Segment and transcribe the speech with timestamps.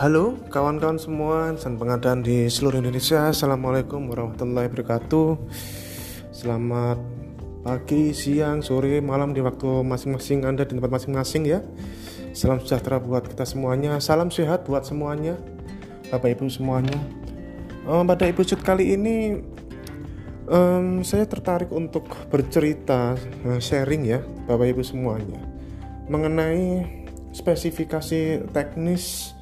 [0.00, 3.28] Halo kawan-kawan semua dan pengadaan di seluruh Indonesia.
[3.28, 5.36] Assalamualaikum warahmatullahi wabarakatuh.
[6.32, 6.96] Selamat
[7.60, 11.60] pagi, siang, sore, malam di waktu masing-masing Anda di tempat masing-masing ya.
[12.32, 14.00] Salam sejahtera buat kita semuanya.
[14.00, 15.36] Salam sehat buat semuanya
[16.08, 16.96] Bapak Ibu semuanya.
[17.84, 19.36] Um, Pada episode kali ini
[20.48, 25.44] um, Saya tertarik untuk bercerita uh, Sharing ya Bapak Ibu semuanya
[26.08, 26.88] Mengenai
[27.36, 29.36] spesifikasi teknis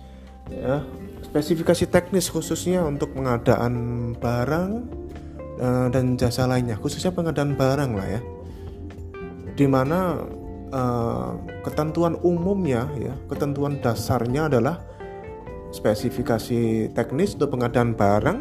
[0.52, 0.84] ya
[1.24, 3.74] spesifikasi teknis khususnya untuk pengadaan
[4.16, 4.70] barang
[5.60, 8.20] uh, dan jasa lainnya khususnya pengadaan barang lah ya.
[9.58, 10.22] Di mana
[10.72, 11.34] uh,
[11.64, 14.80] ketentuan umumnya ya ketentuan dasarnya adalah
[15.72, 18.38] spesifikasi teknis untuk pengadaan barang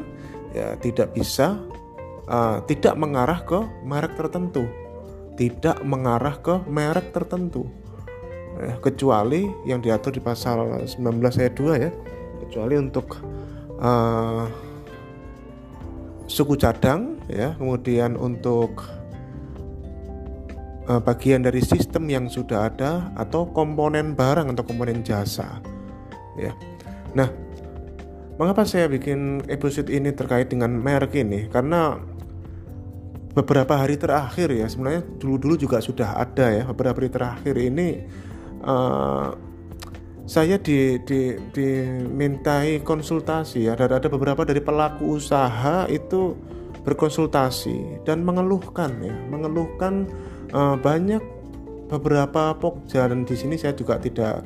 [0.55, 1.59] ya tidak bisa
[2.27, 4.67] uh, tidak mengarah ke merek tertentu
[5.35, 7.67] tidak mengarah ke merek tertentu
[8.61, 10.97] eh, kecuali yang diatur di pasal 19
[11.41, 11.91] ayat 2 ya.
[12.47, 13.19] Kecuali untuk
[13.81, 14.45] uh,
[16.27, 18.83] suku cadang ya kemudian untuk
[20.91, 25.63] uh, bagian dari sistem yang sudah ada atau komponen barang atau komponen jasa
[26.35, 26.51] ya.
[27.15, 27.31] Nah
[28.37, 31.47] mengapa saya bikin episode ini terkait dengan merek ini?
[31.47, 31.95] Karena
[33.37, 38.01] beberapa hari terakhir ya sebenarnya dulu-dulu juga sudah ada ya beberapa hari terakhir ini
[38.63, 39.35] uh,
[40.27, 43.71] saya di, di, dimintai konsultasi.
[43.71, 46.35] Ada ada beberapa dari pelaku usaha itu
[46.83, 49.15] berkonsultasi dan mengeluhkan ya.
[49.31, 50.07] Mengeluhkan
[50.51, 51.23] uh, banyak
[51.87, 54.43] beberapa pokja dan di sini saya juga tidak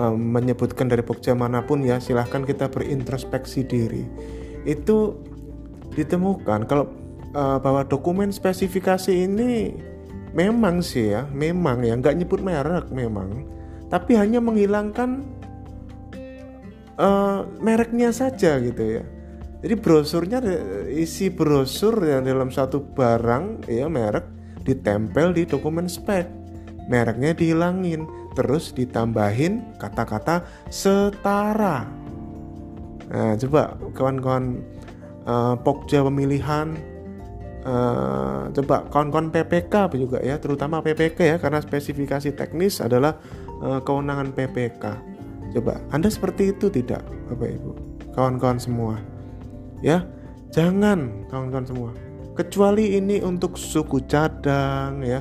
[0.00, 2.00] uh, menyebutkan dari pokja mana pun ya.
[2.00, 4.08] Silahkan kita berintrospeksi diri.
[4.64, 5.20] Itu
[5.92, 6.88] ditemukan kalau
[7.36, 9.76] uh, bahwa dokumen spesifikasi ini
[10.32, 11.94] memang sih ya memang ya.
[11.96, 13.46] Nggak nyebut merek memang.
[13.88, 15.24] Tapi hanya menghilangkan
[17.00, 19.04] uh, mereknya saja gitu ya.
[19.58, 20.38] Jadi brosurnya
[20.86, 24.22] isi brosur yang dalam satu barang ya merek
[24.62, 26.30] ditempel di dokumen spek.
[26.86, 28.06] Mereknya dihilangin
[28.38, 31.90] terus ditambahin kata-kata setara.
[33.08, 34.62] Nah coba kawan-kawan
[35.26, 36.78] uh, pokja pemilihan
[37.64, 43.18] uh, coba kawan-kawan PPK juga ya terutama PPK ya karena spesifikasi teknis adalah
[43.62, 44.84] uh, kewenangan PPK
[45.58, 47.70] coba Anda seperti itu tidak Bapak Ibu?
[48.12, 48.94] Kawan-kawan semua
[49.80, 50.04] ya?
[50.48, 51.90] Jangan kawan-kawan semua.
[52.32, 55.20] Kecuali ini untuk suku cadang ya.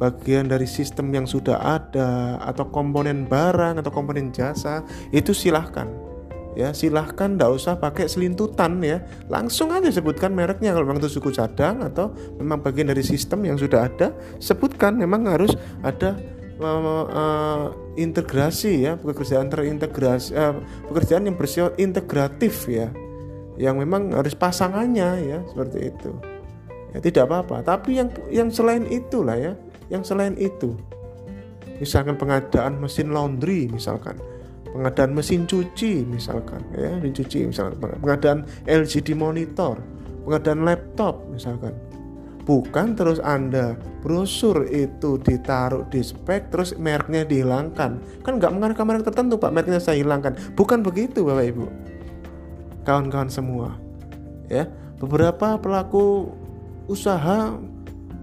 [0.00, 4.82] Bagian dari sistem yang sudah ada atau komponen barang atau komponen jasa
[5.14, 5.86] itu silahkan
[6.52, 9.00] ya silahkan tidak usah pakai selintutan ya.
[9.32, 13.56] Langsung aja sebutkan mereknya kalau memang itu suku cadang atau memang bagian dari sistem yang
[13.56, 14.12] sudah ada.
[14.36, 16.16] Sebutkan memang harus ada
[16.60, 17.64] uh, uh,
[17.96, 20.56] integrasi ya pekerjaan terintegrasi uh,
[20.88, 22.92] pekerjaan yang bersifat integratif ya
[23.60, 26.10] yang memang harus pasangannya ya seperti itu.
[26.92, 27.64] Ya tidak apa-apa.
[27.64, 29.52] Tapi yang yang selain itulah ya
[29.88, 30.76] yang selain itu.
[31.80, 34.14] Misalkan pengadaan mesin laundry misalkan
[34.72, 39.76] pengadaan mesin cuci misalkan ya dicuci misalkan pengadaan LCD monitor
[40.24, 41.74] pengadaan laptop misalkan.
[42.42, 48.02] Bukan terus anda brosur itu ditaruh di spek terus mereknya dihilangkan.
[48.26, 50.34] Kan nggak mengarah ke merek tertentu pak mereknya saya hilangkan.
[50.58, 51.70] Bukan begitu bapak ibu.
[52.82, 53.78] Kawan-kawan semua
[54.50, 54.66] ya
[54.98, 56.34] beberapa pelaku
[56.90, 57.54] usaha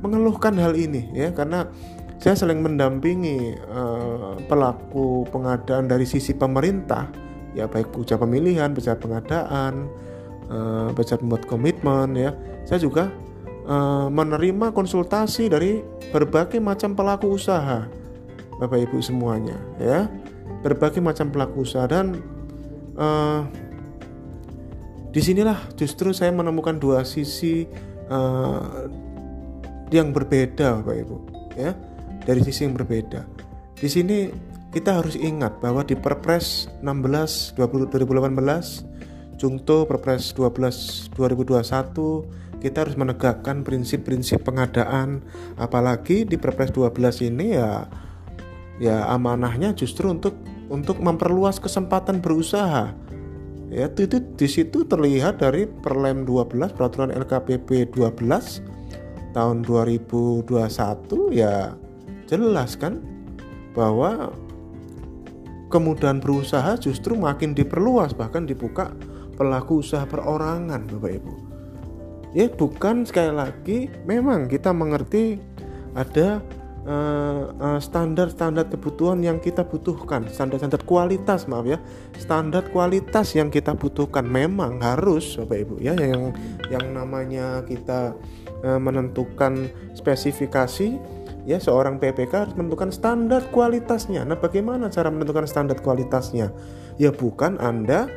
[0.03, 1.71] mengeluhkan hal ini ya karena
[2.19, 7.07] saya sering mendampingi uh, pelaku pengadaan dari sisi pemerintah
[7.56, 9.88] ya baik pejabat pemilihan, pejabat pengadaan,
[10.52, 12.35] uh, pejabat membuat komitmen ya.
[12.68, 13.08] Saya juga
[13.66, 15.79] uh, menerima konsultasi dari
[16.12, 17.88] berbagai macam pelaku usaha.
[18.59, 20.12] Bapak Ibu semuanya ya.
[20.59, 22.19] Berbagai macam pelaku usaha dan
[23.00, 23.47] uh,
[25.16, 27.63] di sinilah justru saya menemukan dua sisi
[28.11, 28.91] uh,
[29.88, 31.17] yang berbeda Bapak Ibu
[31.58, 31.73] ya
[32.23, 33.23] dari sisi yang berbeda.
[33.79, 34.27] Di sini
[34.69, 43.63] kita harus ingat bahwa di Perpres 16 2018 Jungto Perpres 12 2021 kita harus menegakkan
[43.63, 45.23] prinsip-prinsip pengadaan
[45.55, 47.87] apalagi di Perpres 12 ini ya
[48.83, 50.35] ya amanahnya justru untuk
[50.67, 52.91] untuk memperluas kesempatan berusaha
[53.71, 60.51] ya itu, itu di situ terlihat dari Perlem 12 peraturan LKPP 12 tahun 2021
[61.31, 61.78] ya
[62.29, 63.02] jelas kan
[63.73, 64.29] bahwa
[65.73, 68.93] kemudahan berusaha justru makin diperluas bahkan dibuka
[69.34, 71.34] pelaku usaha perorangan Bapak Ibu.
[72.37, 75.41] Ya bukan sekali lagi memang kita mengerti
[75.97, 76.37] ada
[77.81, 81.78] standar-standar uh, uh, kebutuhan yang kita butuhkan, standar-standar kualitas maaf ya,
[82.17, 86.34] standar kualitas yang kita butuhkan memang harus Bapak Ibu ya yang
[86.70, 88.17] yang namanya kita
[88.66, 90.97] uh, menentukan spesifikasi
[91.47, 94.26] ya seorang PPK harus menentukan standar kualitasnya.
[94.28, 96.52] Nah, bagaimana cara menentukan standar kualitasnya?
[97.00, 98.12] Ya bukan Anda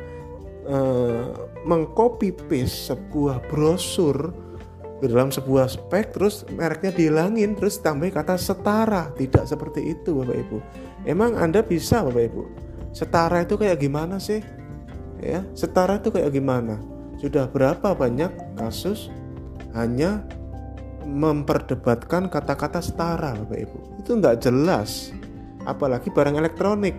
[0.67, 1.31] uh,
[1.63, 4.35] mengcopy paste sebuah brosur
[5.03, 9.11] ke dalam sebuah spek terus mereknya dihilangin terus tambah kata setara.
[9.15, 10.57] Tidak seperti itu Bapak Ibu.
[11.03, 12.43] Emang Anda bisa Bapak Ibu?
[12.95, 14.39] Setara itu kayak gimana sih?
[15.19, 16.79] Ya setara itu kayak gimana?
[17.19, 19.07] Sudah berapa banyak kasus
[19.75, 20.23] hanya
[21.05, 23.77] memperdebatkan kata-kata setara Bapak Ibu.
[24.01, 25.11] Itu nggak jelas.
[25.63, 26.95] Apalagi barang elektronik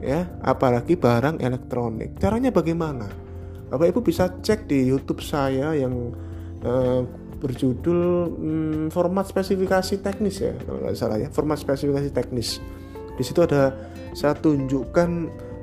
[0.00, 0.26] ya.
[0.42, 2.16] Apalagi barang elektronik.
[2.18, 3.08] Caranya bagaimana?
[3.68, 6.12] Bapak Ibu bisa cek di YouTube saya yang
[6.64, 7.04] uh,
[7.38, 8.02] berjudul
[8.34, 11.28] hmm, format spesifikasi teknis ya kalau nggak salah ya.
[11.30, 12.58] Format spesifikasi teknis.
[13.14, 13.76] Di situ ada
[14.16, 15.10] saya tunjukkan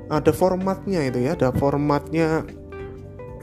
[0.08, 1.34] ada formatnya itu ya.
[1.34, 2.46] Ada formatnya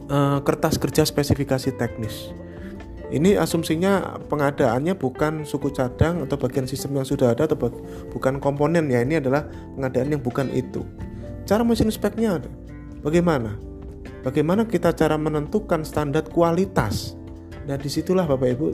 [0.07, 2.42] uh, kertas kerja spesifikasi teknis
[3.13, 7.69] ini asumsinya pengadaannya bukan suku cadang atau bagian sistem yang sudah ada atau
[8.09, 9.05] bukan komponen ya.
[9.05, 9.45] Ini adalah
[9.77, 10.81] pengadaan yang bukan itu.
[11.45, 12.49] Cara mesin speknya ada.
[13.05, 13.53] Bagaimana?
[14.25, 17.13] Bagaimana kita cara menentukan standar kualitas?
[17.69, 18.67] Nah di situlah Bapak Ibu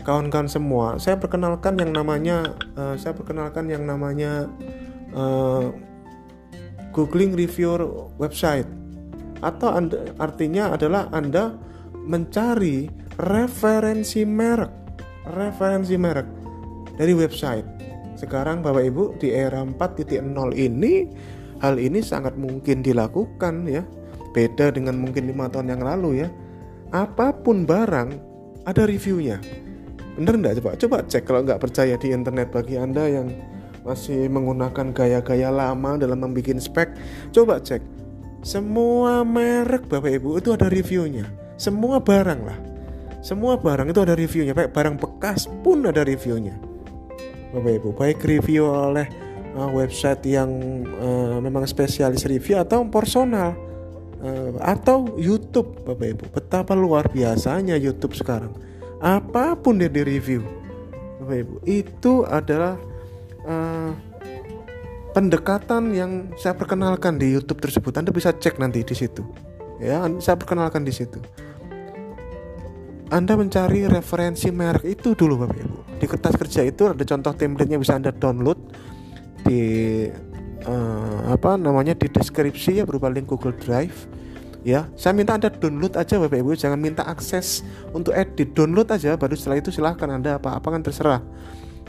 [0.00, 0.96] kawan-kawan semua.
[0.96, 4.48] Saya perkenalkan yang namanya uh, saya perkenalkan yang namanya
[5.12, 5.68] uh,
[6.96, 7.76] googling review
[8.16, 8.68] website.
[9.44, 11.60] Atau anda, artinya adalah anda
[12.04, 12.88] mencari
[13.20, 14.72] referensi merek.
[15.30, 16.28] Referensi merek.
[16.94, 17.66] Dari website.
[18.14, 20.22] Sekarang Bapak Ibu di era 4.0
[20.54, 21.10] ini
[21.58, 23.82] hal ini sangat mungkin dilakukan ya.
[24.34, 26.28] Beda dengan mungkin lima tahun yang lalu ya.
[26.94, 28.08] Apa pun barang
[28.66, 29.38] ada reviewnya.
[30.14, 30.70] Bener nggak coba?
[30.78, 33.34] Coba cek kalau nggak percaya di internet bagi anda yang
[33.82, 36.94] masih menggunakan gaya-gaya lama dalam membuat spek.
[37.34, 37.82] Coba cek.
[38.46, 41.26] Semua merek bapak ibu itu ada reviewnya.
[41.58, 42.73] Semua barang lah
[43.24, 44.52] semua barang itu ada reviewnya.
[44.52, 46.60] Baik barang bekas pun ada reviewnya.
[47.56, 49.08] Bapak ibu baik review oleh
[49.56, 50.50] uh, website yang
[51.00, 53.56] uh, memang spesialis review atau personal
[54.20, 56.24] uh, atau YouTube Bapak Ibu.
[56.36, 58.52] Betapa luar biasanya YouTube sekarang.
[59.00, 60.44] Apa pun dia di review
[61.24, 62.76] Bapak Ibu itu adalah
[63.48, 63.96] uh,
[65.16, 67.96] pendekatan yang saya perkenalkan di YouTube tersebut.
[67.96, 69.24] Anda bisa cek nanti di situ.
[69.80, 71.24] Ya saya perkenalkan di situ
[73.14, 75.78] anda mencari referensi merek itu dulu Bapak Ibu.
[76.02, 78.58] Di kertas kerja itu ada contoh template-nya bisa Anda download
[79.46, 79.62] di
[80.66, 84.10] uh, apa namanya di deskripsi ya berupa link Google Drive
[84.66, 84.90] ya.
[84.98, 86.58] Saya minta anda download aja bapak ibu.
[86.58, 87.62] Jangan minta akses
[87.94, 88.50] untuk edit.
[88.50, 91.22] Download aja baru setelah itu silahkan anda apa apa kan terserah.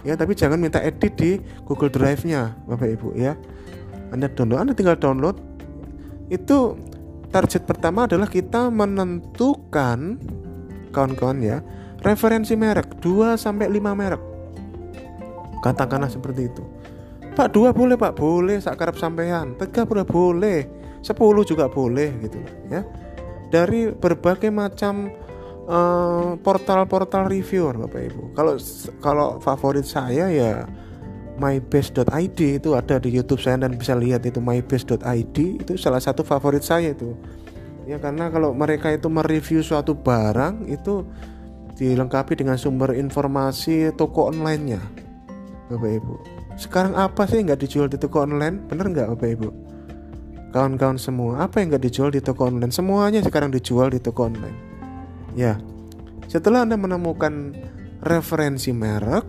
[0.05, 3.33] Ya tapi jangan minta edit di Google Drive nya bapak ibu ya.
[4.13, 5.41] Anda download anda tinggal download.
[6.29, 6.77] Itu
[7.33, 10.21] target pertama adalah kita menentukan
[10.95, 11.59] kawan-kawan ya.
[11.99, 14.23] Referensi merek 2 sampai 5 merek.
[15.59, 16.63] Katakanlah seperti itu.
[17.35, 18.15] Pak dua boleh Pak.
[18.15, 19.59] Boleh sakarap sampean.
[19.59, 20.59] Tiga boleh boleh.
[21.03, 22.39] Sepuluh juga boleh gitu
[22.71, 22.81] ya.
[23.51, 25.11] Dari berbagai macam
[25.67, 28.23] uh, portal-portal reviewer Bapak Ibu.
[28.33, 28.53] Kalau
[29.03, 30.63] kalau favorit saya ya
[31.35, 36.63] mybase.id itu ada di YouTube saya dan bisa lihat itu mybase.id itu salah satu favorit
[36.63, 37.11] saya itu
[37.85, 41.05] ya karena kalau mereka itu mereview suatu barang itu
[41.75, 44.81] dilengkapi dengan sumber informasi toko online-nya
[45.69, 48.63] Bapak Ibu sekarang apa sih nggak dijual di toko online?
[48.71, 49.49] Bener nggak Bapak Ibu?
[50.55, 52.71] Kawan-kawan semua, apa yang nggak dijual di toko online?
[52.71, 54.55] Semuanya sekarang dijual di toko online.
[55.35, 55.59] Ya,
[56.31, 57.51] setelah Anda menemukan
[57.99, 59.27] referensi merek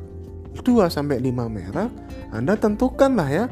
[0.63, 1.91] 2 sampai 5 merek,
[2.31, 3.45] Anda tentukanlah ya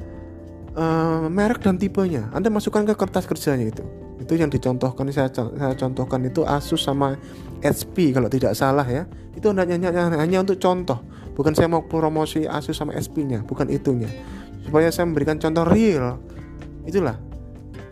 [0.78, 2.30] uh, merek dan tipenya.
[2.30, 3.82] Anda masukkan ke kertas kerjanya itu.
[4.24, 7.20] Itu yang dicontohkan saya, saya contohkan itu Asus sama
[7.60, 9.04] HP kalau tidak salah ya.
[9.36, 11.04] Itu hanya hanya, hanya untuk contoh.
[11.36, 14.08] Bukan saya mau promosi Asus sama SP nya bukan itunya.
[14.64, 16.16] Supaya saya memberikan contoh real.
[16.88, 17.20] Itulah.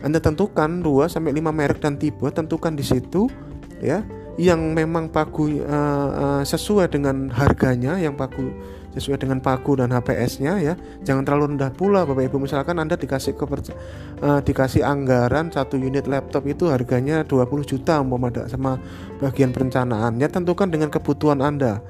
[0.01, 3.29] Anda tentukan 2 sampai 5 merek dan tipe tentukan di situ
[3.77, 4.01] ya.
[4.33, 8.49] Yang memang pagu uh, uh, sesuai dengan harganya yang pagu
[8.93, 10.73] sesuai dengan pagu dan HPS-nya ya.
[11.01, 12.37] Jangan terlalu rendah pula Bapak Ibu.
[12.45, 18.29] Misalkan Anda dikasih ke uh, dikasih anggaran satu unit laptop itu harganya 20 juta umpama
[18.45, 18.77] sama
[19.17, 20.21] bagian perencanaan.
[20.21, 21.81] Ya tentukan dengan kebutuhan Anda.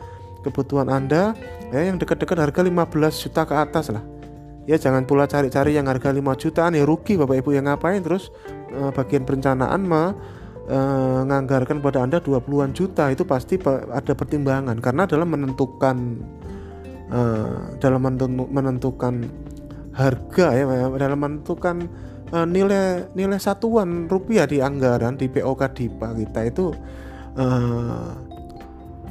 [0.43, 1.36] Kebutuhan Anda
[1.75, 4.03] ya yang dekat-dekat harga 15 juta ke atas lah.
[4.63, 7.51] Ya jangan pula cari-cari yang harga 5 jutaan ya rugi Bapak Ibu.
[7.51, 8.31] Yang ngapain terus
[8.72, 10.15] eh, bagian perencanaan mah
[10.72, 13.12] eh, nganggarkan pada Anda 20-an juta?
[13.12, 13.60] Itu pasti
[13.91, 14.79] ada pertimbangan.
[14.79, 15.95] Karena dalam menentukan
[17.13, 18.01] uh, dalam
[18.50, 19.29] menentukan
[19.93, 20.65] harga ya
[20.98, 21.86] dalam menentukan
[22.34, 26.65] uh, nilai nilai satuan rupiah di anggaran di POK DIPA kita itu
[27.38, 28.17] uh,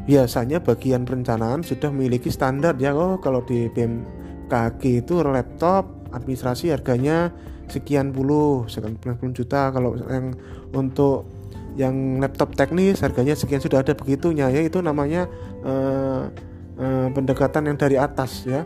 [0.02, 2.90] biasanya bagian perencanaan sudah memiliki standar ya.
[2.90, 7.30] Oh kalau di BMKG itu laptop administrasi harganya
[7.70, 9.70] sekian puluh sekian puluh juta.
[9.70, 10.34] Kalau yang
[10.74, 11.30] untuk
[11.78, 14.60] yang laptop teknis harganya sekian sudah ada begitunya ya.
[14.66, 15.30] Itu namanya
[15.62, 16.26] uh,
[16.78, 18.64] uh, pendekatan yang dari atas ya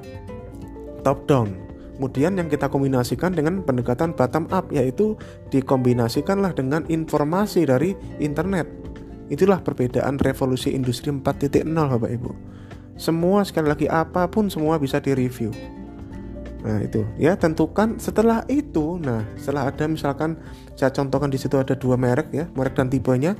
[1.02, 1.48] top down
[1.96, 5.16] kemudian yang kita kombinasikan dengan pendekatan bottom up yaitu
[5.48, 8.68] dikombinasikanlah dengan informasi dari internet
[9.32, 12.30] itulah perbedaan revolusi industri 4.0 Bapak Ibu
[12.96, 15.52] semua sekali lagi apa pun semua bisa direview
[16.66, 18.98] Nah, itu ya tentukan setelah itu.
[18.98, 20.34] Nah, setelah ada misalkan
[20.74, 23.38] saya contohkan di situ ada dua merek ya, merek dan tipenya.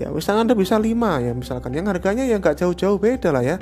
[0.00, 3.56] Ya, misalkan Anda bisa lima ya, misalkan yang harganya ya nggak jauh-jauh beda lah ya.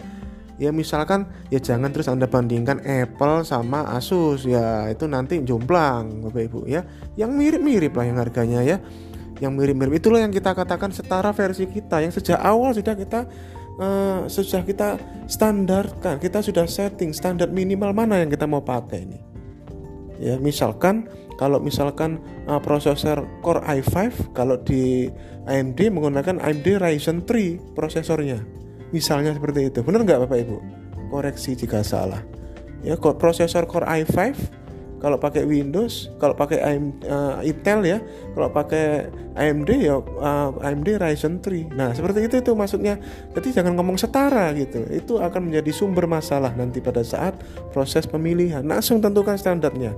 [0.54, 6.42] Ya misalkan ya jangan terus Anda bandingkan Apple sama Asus ya itu nanti jomplang Bapak
[6.46, 6.87] Ibu ya.
[7.18, 8.76] Yang mirip-mirip lah yang harganya ya.
[9.42, 13.26] Yang mirip-mirip itulah yang kita katakan setara versi kita yang sejak awal sudah kita
[13.82, 14.88] uh, sudah kita
[15.26, 19.20] standarkan, kita sudah setting standar minimal mana yang kita mau pakai ini.
[20.23, 25.11] Ya, misalkan kalau misalkan uh, prosesor Core i5 kalau di
[25.50, 28.63] AMD menggunakan AMD Ryzen 3 prosesornya.
[28.91, 29.81] Misalnya seperti itu.
[29.81, 30.57] Benar nggak Bapak Ibu?
[31.09, 32.21] Koreksi jika salah.
[32.85, 34.37] Ya, prosesor Core i5
[35.05, 38.00] kalau pakai Windows, kalau pakai AM, uh, eh, Intel ya,
[38.33, 41.76] kalau pakai AMD ya uh, eh, AMD Ryzen 3.
[41.76, 42.97] Nah, seperti itu itu maksudnya.
[43.37, 44.81] Jadi jangan ngomong setara gitu.
[44.88, 47.37] Itu akan menjadi sumber masalah nanti pada saat
[47.76, 48.64] proses pemilihan.
[48.64, 49.93] Langsung tentukan standarnya.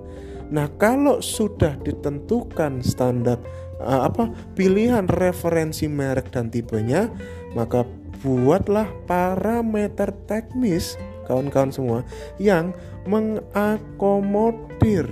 [0.51, 3.39] Nah, kalau sudah ditentukan standar
[3.79, 7.15] uh, apa pilihan referensi merek dan tipenya,
[7.55, 7.87] maka
[8.27, 10.99] buatlah parameter teknis
[11.31, 12.03] kawan-kawan semua
[12.43, 12.75] yang
[13.07, 15.07] mengakomodir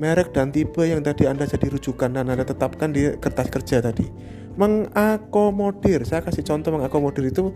[0.00, 4.08] merek dan tipe yang tadi Anda jadi rujukan dan Anda tetapkan di kertas kerja tadi.
[4.56, 7.52] Mengakomodir, saya kasih contoh mengakomodir itu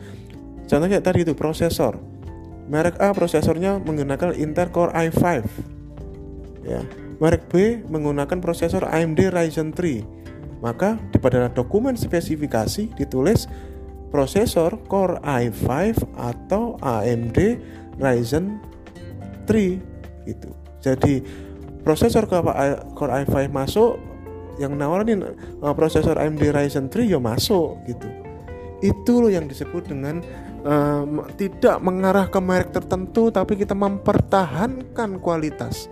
[0.68, 1.96] contohnya tadi itu prosesor.
[2.68, 5.25] Merek A prosesornya menggunakan Intel Core i5.
[6.68, 6.84] Ya.
[7.16, 10.61] Merek B menggunakan prosesor AMD Ryzen 3.
[10.61, 13.49] Maka di pada dokumen spesifikasi ditulis
[14.14, 15.66] prosesor Core i5
[16.14, 17.38] atau AMD
[17.99, 18.62] Ryzen
[19.50, 20.50] 3 gitu.
[20.78, 21.18] Jadi
[21.83, 23.99] prosesor Core i5 masuk
[24.62, 28.06] yang nawarin uh, prosesor AMD Ryzen 3 ya masuk gitu.
[28.78, 30.23] Itu loh yang disebut dengan
[30.62, 35.90] uh, tidak mengarah ke merek tertentu tapi kita mempertahankan kualitas.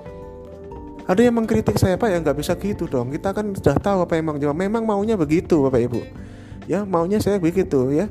[1.11, 3.11] Ada yang mengkritik saya Pak ya nggak bisa gitu dong.
[3.11, 6.31] Kita kan sudah tahu apa yang memang memang maunya begitu Bapak Ibu
[6.71, 8.09] ya maunya saya begitu ya.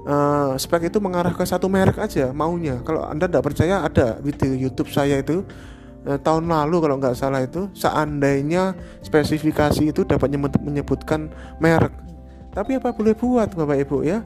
[0.00, 2.80] Uh, spek itu mengarah ke satu merek aja maunya.
[2.82, 5.44] Kalau anda tidak percaya ada video YouTube saya itu
[6.08, 8.72] uh, tahun lalu kalau nggak salah itu seandainya
[9.04, 10.32] spesifikasi itu dapat
[10.64, 11.28] menyebutkan
[11.60, 11.92] merek.
[12.50, 14.24] Tapi apa boleh buat bapak ibu ya?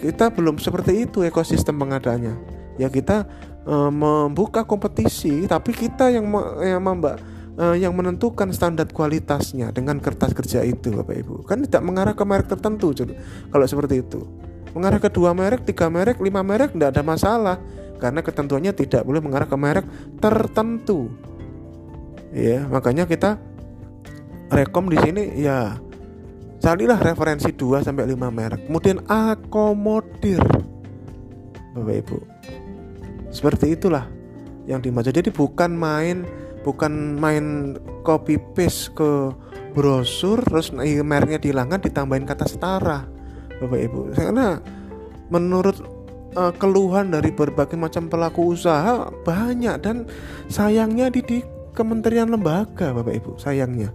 [0.00, 2.34] Kita belum seperti itu ekosistem pengadanya
[2.80, 3.28] ya kita
[3.68, 6.24] uh, membuka kompetisi tapi kita yang
[6.64, 7.20] yang mbak
[7.56, 11.34] uh, yang menentukan standar kualitasnya dengan kertas kerja itu Bapak Ibu.
[11.48, 12.92] Kan tidak mengarah ke merek tertentu
[13.50, 14.22] kalau seperti itu.
[14.76, 17.56] Mengarah ke dua merek tiga merek lima merek tidak ada masalah.
[18.00, 19.84] Karena ketentuannya tidak boleh mengarah ke merek
[20.22, 21.10] tertentu.
[22.30, 23.36] Ya makanya kita
[24.50, 25.78] rekom di sini ya
[26.60, 28.60] carilah referensi 2 sampai 5 merek.
[28.68, 30.44] Kemudian akomodir
[31.74, 32.18] Bapak Ibu.
[33.30, 34.06] Seperti itulah
[34.68, 35.14] yang dimaksud.
[35.14, 36.26] Jadi bukan main
[36.60, 39.32] bukan main copy paste ke
[39.70, 43.06] brosur terus mereknya dihilangkan ditambahin kata setara
[43.60, 44.00] Bapak Ibu.
[44.16, 44.58] Karena
[45.30, 45.78] menurut
[46.34, 50.08] uh, keluhan dari berbagai macam pelaku usaha banyak dan
[50.50, 51.38] sayangnya di, di
[51.76, 53.30] kementerian lembaga Bapak Ibu.
[53.38, 53.92] Sayangnya.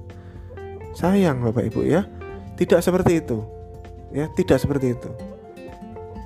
[0.96, 2.08] Sayang Bapak Ibu ya.
[2.56, 3.44] Tidak seperti itu.
[4.16, 5.10] Ya tidak seperti itu.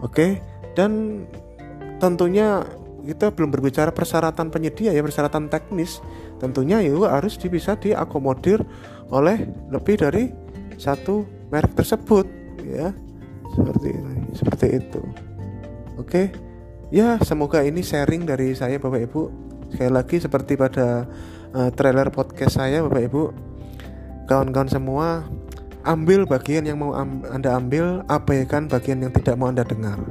[0.06, 0.44] Oke?
[0.78, 1.26] Dan
[1.98, 2.62] tentunya
[3.02, 6.04] kita belum berbicara persyaratan penyedia ya persyaratan teknis
[6.40, 8.64] tentunya itu harus bisa diakomodir
[9.12, 10.32] oleh lebih dari
[10.80, 12.26] satu merek tersebut
[12.64, 12.96] ya.
[13.54, 15.02] Seperti ini seperti itu.
[16.00, 16.32] Oke.
[16.90, 19.30] Ya semoga ini sharing dari saya bapak ibu.
[19.70, 21.06] Sekali lagi seperti pada
[21.54, 23.30] uh, trailer podcast saya bapak ibu.
[24.26, 25.08] Kawan-kawan semua
[25.86, 30.02] ambil bagian yang mau am anda ambil abaikan bagian yang tidak mau anda dengar.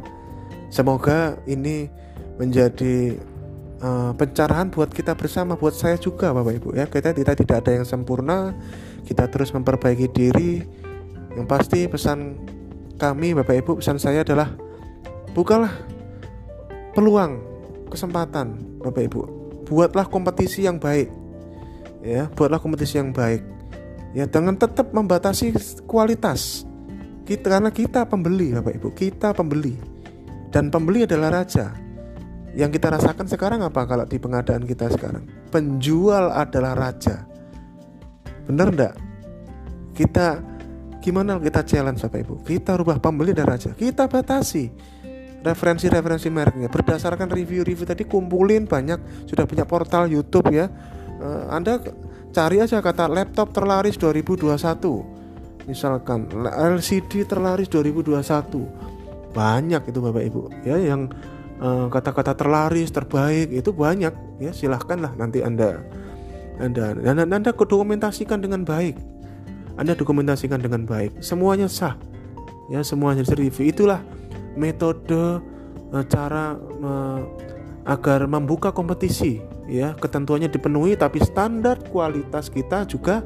[0.71, 1.91] Semoga ini
[2.39, 3.19] menjadi
[3.83, 6.87] uh, pencerahan buat kita bersama, buat saya juga Bapak Ibu ya.
[6.87, 8.55] Kita tidak tidak ada yang sempurna,
[9.07, 10.63] kita terus memperbaiki diri.
[11.35, 12.39] Yang pasti pesan
[12.99, 14.51] kami Bapak Ibu, pesan saya adalah
[15.33, 15.71] bukalah
[16.95, 17.39] peluang
[17.91, 19.21] kesempatan Bapak Ibu.
[19.69, 21.13] Buatlah kompetisi yang baik
[22.03, 22.27] ya.
[22.33, 23.45] Buatlah kompetisi yang baik
[24.17, 24.27] ya.
[24.27, 25.55] Dengan tetap membatasi
[25.87, 26.65] kualitas
[27.29, 29.77] kita karena kita pembeli Bapak Ibu kita pembeli.
[30.49, 31.88] Dan pembeli adalah raja
[32.59, 35.23] yang kita rasakan sekarang apa kalau di pengadaan kita sekarang?
[35.55, 37.23] Penjual adalah raja.
[38.51, 38.95] Benar enggak
[39.99, 40.39] kita
[41.03, 42.35] gimana kita challenge Bapak Ibu?
[42.47, 43.75] Kita rubah pembeli dan raja.
[43.75, 44.71] Kita batasi
[45.43, 46.71] referensi-referensi mereknya.
[46.71, 49.27] Berdasarkan review-review tadi kumpulin banyak.
[49.27, 50.71] Sudah punya portal YouTube ya.
[51.19, 51.83] Uh, Anda
[52.31, 55.19] cari aja kata laptop terlaris 2021
[55.67, 58.15] misalkan LCD terlaris 2021
[59.35, 60.43] banyak itu Bapak Ibu.
[60.63, 61.38] Ya yang eh,
[61.91, 64.15] kata-kata uh, terlaris terbaik itu banyak.
[64.39, 65.83] Ya silahkanlah nanti anda
[66.59, 68.99] anda dan anda dokumentasikan dengan baik.
[69.79, 71.23] Anda dokumentasikan dengan baik.
[71.23, 71.95] Semuanya sah.
[72.67, 74.03] Ya semuanya review itulah
[74.59, 75.15] metode
[75.95, 77.23] uh, cara uh,
[77.87, 79.39] agar membuka kompetisi.
[79.71, 83.23] Ya ketentuannya dipenuhi tapi standar kualitas kita juga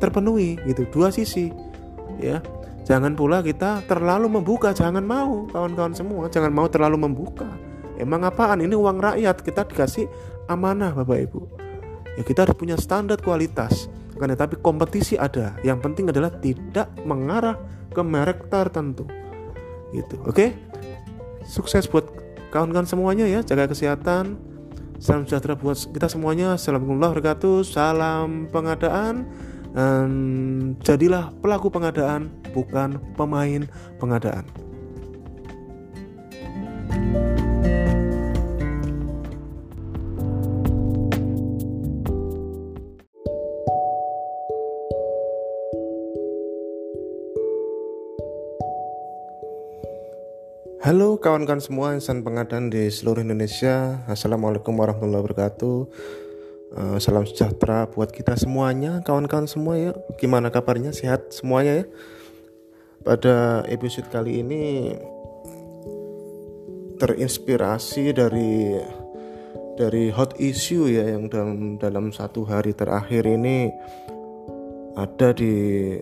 [0.00, 0.88] terpenuhi gitu.
[0.88, 1.52] Dua sisi.
[2.20, 2.40] Ya
[2.82, 6.26] jangan pula kita terlalu membuka jangan mau kawan-kawan semua.
[6.28, 7.48] Jangan mau terlalu membuka.
[7.98, 8.62] Emang apaan?
[8.64, 9.36] Ini uang rakyat.
[9.42, 10.06] Kita dikasih
[10.50, 11.46] amanah bapak ibu.
[12.18, 13.88] Ya kita harus punya standar kualitas.
[14.18, 15.56] Karena tapi kompetisi ada.
[15.62, 17.56] Yang penting adalah tidak mengarah
[17.90, 19.06] ke merek tertentu.
[19.94, 20.16] Gitu.
[20.26, 20.56] Oke?
[21.46, 22.06] Sukses buat
[22.50, 23.40] kawan-kawan semuanya ya.
[23.42, 24.36] Jaga kesehatan.
[25.02, 26.54] Salam sejahtera buat kita semuanya.
[26.54, 27.56] Assalamualaikum warahmatullahi wabarakatuh.
[27.66, 29.14] Salam pengadaan.
[29.72, 33.64] Um, jadilah pelaku pengadaan, bukan pemain
[33.96, 34.44] pengadaan.
[50.82, 55.78] Halo kawan-kawan semua insan pengadaan di seluruh Indonesia Assalamualaikum warahmatullahi wabarakatuh
[56.72, 59.92] Uh, salam sejahtera buat kita semuanya, kawan-kawan semua ya.
[60.16, 60.96] Gimana kabarnya?
[60.96, 61.86] Sehat semuanya ya?
[63.02, 64.94] Pada episode kali ini
[67.02, 68.78] terinspirasi dari
[69.74, 73.74] dari hot issue ya yang dalam dalam satu hari terakhir ini
[74.94, 75.98] ada di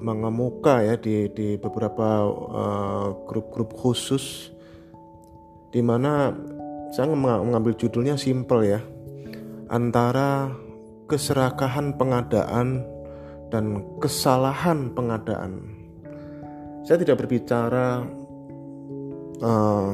[0.00, 4.48] mengemuka ya di di beberapa uh, grup-grup uh, khusus
[5.68, 6.32] di mana
[6.96, 8.80] saya mengambil judulnya simple ya
[9.68, 10.48] antara
[11.12, 12.84] keserakahan pengadaan
[13.52, 15.77] dan kesalahan pengadaan.
[16.88, 18.00] Saya tidak berbicara
[19.44, 19.92] uh,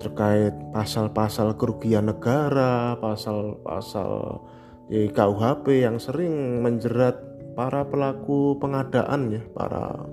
[0.00, 4.40] terkait pasal-pasal kerugian negara, pasal-pasal
[4.88, 7.20] di KUHP yang sering menjerat
[7.52, 10.08] para pelaku pengadaan ya, para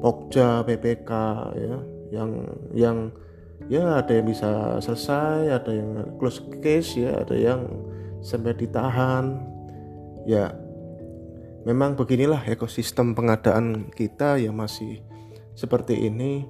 [0.00, 1.10] Pokja, PPK
[1.52, 1.76] ya,
[2.08, 2.30] yang
[2.72, 2.96] yang
[3.68, 7.68] ya ada yang bisa selesai ada yang close case ya ada yang
[8.24, 9.36] sampai ditahan.
[10.24, 10.61] Ya
[11.62, 15.02] memang beginilah ekosistem pengadaan kita yang masih
[15.54, 16.46] seperti ini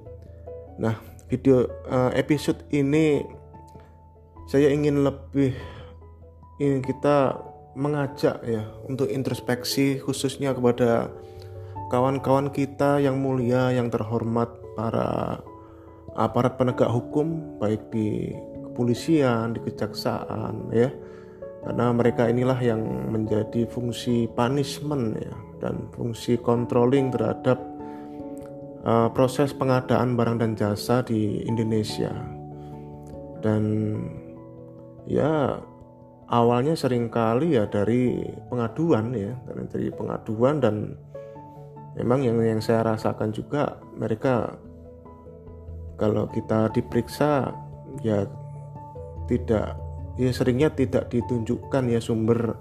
[0.81, 0.97] nah
[1.29, 3.21] video uh, episode ini
[4.49, 5.53] saya ingin lebih
[6.57, 7.37] ingin kita
[7.73, 11.09] mengajak ya untuk introspeksi khususnya kepada
[11.89, 15.41] kawan-kawan kita yang mulia yang terhormat para
[16.13, 18.33] aparat penegak hukum baik di
[18.69, 20.89] kepolisian, di kejaksaan ya.
[21.63, 27.55] Karena mereka inilah yang menjadi fungsi punishment ya dan fungsi controlling terhadap
[28.83, 32.11] uh, proses pengadaan barang dan jasa di Indonesia.
[33.39, 33.63] Dan
[35.07, 35.55] ya
[36.27, 40.75] awalnya sering kali ya dari pengaduan ya, dari pengaduan dan
[41.95, 44.59] memang yang yang saya rasakan juga mereka
[45.95, 47.53] kalau kita diperiksa
[48.01, 48.25] ya
[49.29, 49.77] tidak
[50.17, 52.57] ya seringnya tidak ditunjukkan ya sumber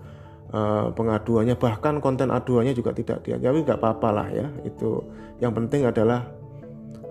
[0.52, 1.56] uh, pengaduannya.
[1.56, 5.04] Bahkan konten aduannya juga tidak dia tapi nggak apa-apa lah ya itu.
[5.42, 6.28] Yang penting adalah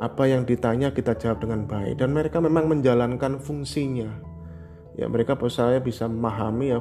[0.01, 2.01] apa yang ditanya kita jawab dengan baik.
[2.01, 4.09] Dan mereka memang menjalankan fungsinya.
[4.99, 6.79] Ya mereka saya bisa memahami ya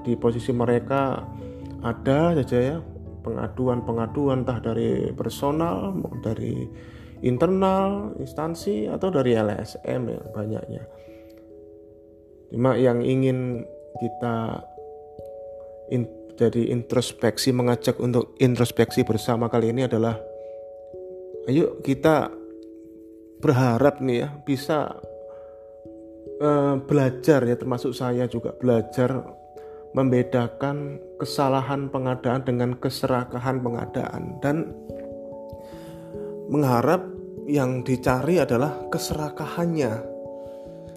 [0.00, 1.20] di posisi mereka
[1.84, 2.76] ada saja ya
[3.26, 6.64] pengaduan-pengaduan entah dari personal dari
[7.20, 10.82] internal instansi atau dari LSM ya banyaknya
[12.52, 14.62] cuma yang ingin kita
[15.90, 16.06] in,
[16.36, 20.20] jadi introspeksi mengajak untuk introspeksi bersama kali ini adalah
[21.48, 22.28] ayo kita
[23.40, 25.00] berharap nih ya bisa
[26.40, 29.24] uh, belajar ya termasuk saya juga belajar
[29.96, 34.36] membedakan kesalahan pengadaan dengan keserakahan pengadaan.
[34.44, 34.76] Dan
[36.52, 37.08] mengharap
[37.48, 40.15] yang dicari adalah keserakahannya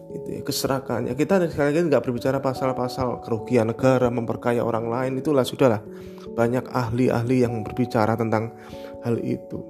[0.09, 5.45] itu ya keserakahannya kita sekali lagi nggak berbicara pasal-pasal kerugian negara memperkaya orang lain itulah
[5.45, 5.85] sudahlah.
[6.33, 8.57] Banyak ahli-ahli yang berbicara tentang
[9.05, 9.61] hal itu.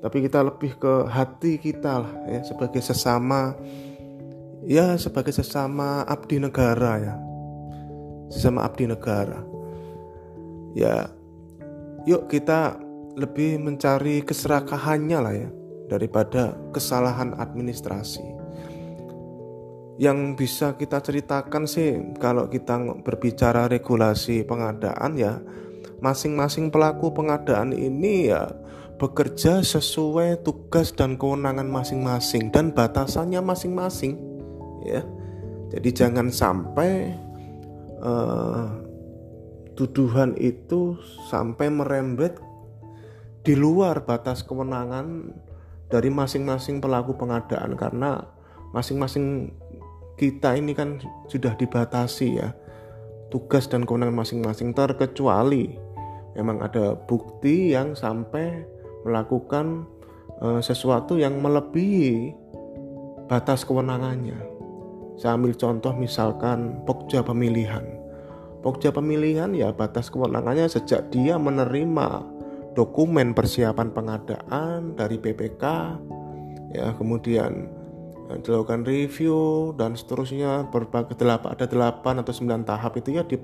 [0.00, 3.56] Tapi kita lebih ke hati kita lah ya sebagai sesama
[4.64, 7.14] ya sebagai sesama abdi negara ya.
[8.28, 9.40] Sesama abdi negara.
[10.76, 11.08] Ya
[12.04, 12.76] yuk kita
[13.16, 15.48] lebih mencari keserakahannya lah ya
[15.88, 18.39] daripada kesalahan administrasi
[20.00, 25.44] yang bisa kita ceritakan sih kalau kita berbicara regulasi pengadaan ya
[26.00, 28.48] masing-masing pelaku pengadaan ini ya
[28.96, 34.16] bekerja sesuai tugas dan kewenangan masing-masing dan batasannya masing-masing
[34.84, 35.04] ya.
[35.70, 37.14] Jadi jangan sampai
[38.02, 38.68] uh,
[39.78, 41.00] tuduhan itu
[41.32, 42.36] sampai merembet
[43.40, 45.32] di luar batas kewenangan
[45.88, 47.78] dari masing-masing pelaku pengadaan.
[47.78, 48.20] Karena
[48.74, 49.54] masing-masing
[50.20, 51.00] kita ini kan
[51.32, 52.52] sudah dibatasi ya
[53.32, 55.80] tugas dan kewenangan masing-masing terkecuali
[56.36, 58.68] memang ada bukti yang sampai
[59.08, 59.88] melakukan
[60.44, 62.36] uh, sesuatu yang melebihi
[63.30, 64.36] batas kewenangannya.
[65.16, 67.84] Saya ambil contoh misalkan pokja pemilihan.
[68.60, 72.24] Pokja pemilihan ya batas kewenangannya sejak dia menerima
[72.76, 75.64] dokumen persiapan pengadaan dari PPK
[76.76, 77.79] ya kemudian
[78.38, 83.34] dilakukan review dan seterusnya berbagai delapan ada delapan atau sembilan tahap itu ya di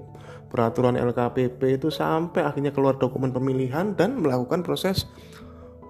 [0.47, 5.11] peraturan LKPP itu sampai akhirnya keluar dokumen pemilihan dan melakukan proses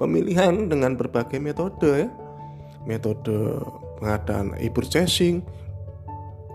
[0.00, 2.08] pemilihan dengan berbagai metode ya.
[2.86, 3.60] Metode
[4.00, 5.44] pengadaan e-purchasing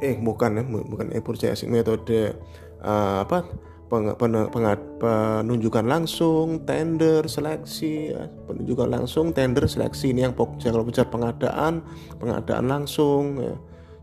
[0.02, 2.34] eh bukan ya, bukan e-purchasing, metode
[2.82, 3.46] uh, apa
[3.92, 8.32] penunjukan langsung, tender, seleksi, ya.
[8.48, 11.84] penunjukan langsung, tender, seleksi ini yang kalau bicara pengadaan,
[12.16, 13.56] pengadaan langsung ya.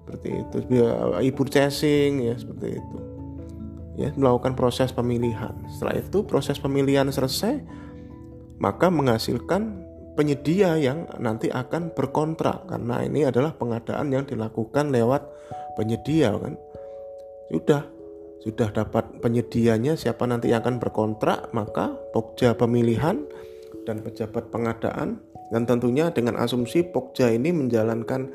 [0.05, 0.57] Seperti itu,
[1.25, 2.97] e-purchasing ya seperti itu.
[3.99, 5.53] Ya, melakukan proses pemilihan.
[5.73, 7.61] Setelah itu proses pemilihan selesai,
[8.61, 15.23] maka menghasilkan penyedia yang nanti akan berkontrak karena ini adalah pengadaan yang dilakukan lewat
[15.79, 16.59] penyedia kan
[17.55, 17.87] sudah
[18.39, 23.27] sudah dapat penyedianya siapa nanti yang akan berkontrak maka pokja pemilihan
[23.83, 25.25] dan pejabat pengadaan.
[25.49, 28.29] Dan tentunya dengan asumsi pokja ini menjalankan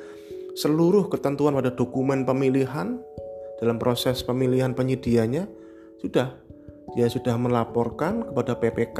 [0.57, 2.97] seluruh ketentuan pada dokumen pemilihan
[3.61, 5.45] dalam proses pemilihan penyedianya
[6.01, 6.33] sudah.
[6.97, 8.99] Dia sudah melaporkan kepada PPK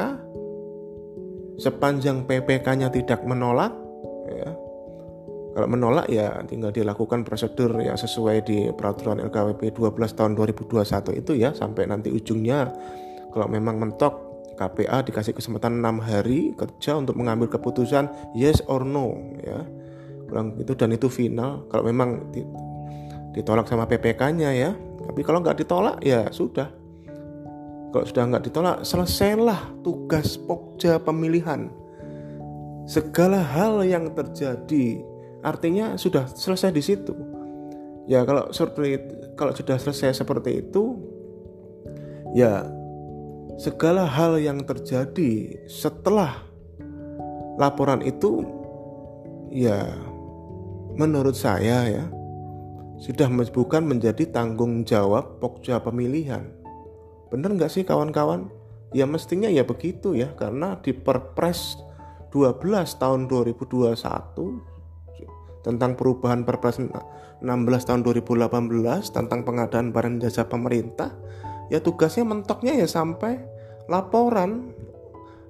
[1.58, 3.74] sepanjang PPK-nya tidak menolak
[5.54, 11.32] kalau menolak ya tinggal dilakukan prosedur yang sesuai di peraturan LKWP 12 tahun 2021 itu
[11.38, 12.74] ya sampai nanti ujungnya.
[13.30, 19.14] Kalau memang mentok KPA dikasih kesempatan enam hari kerja untuk mengambil keputusan yes or no
[19.46, 19.62] ya.
[20.26, 21.70] Kurang itu dan itu final.
[21.70, 22.34] Kalau memang
[23.38, 24.74] ditolak sama PPK-nya ya
[25.06, 26.72] tapi kalau nggak ditolak ya sudah.
[27.94, 31.70] Kalau sudah nggak ditolak, selesailah tugas pokja pemilihan.
[32.90, 35.13] Segala hal yang terjadi,
[35.44, 37.14] artinya sudah selesai di situ.
[38.10, 39.00] Ya kalau seperti
[39.38, 40.98] kalau sudah selesai seperti itu,
[42.36, 42.68] ya
[43.60, 46.42] segala hal yang terjadi setelah
[47.60, 48.44] laporan itu,
[49.54, 49.88] ya
[50.98, 52.06] menurut saya ya
[52.98, 56.64] sudah bukan menjadi tanggung jawab pokja pemilihan
[57.34, 58.54] Bener nggak sih kawan-kawan?
[58.94, 61.82] Ya mestinya ya begitu ya karena di Perpres
[62.30, 62.62] 12
[63.02, 63.90] tahun 2021
[65.64, 66.92] tentang perubahan Perpres 16
[67.88, 68.52] tahun 2018
[69.16, 71.16] tentang pengadaan barang jasa pemerintah
[71.72, 73.40] ya tugasnya mentoknya ya sampai
[73.88, 74.76] laporan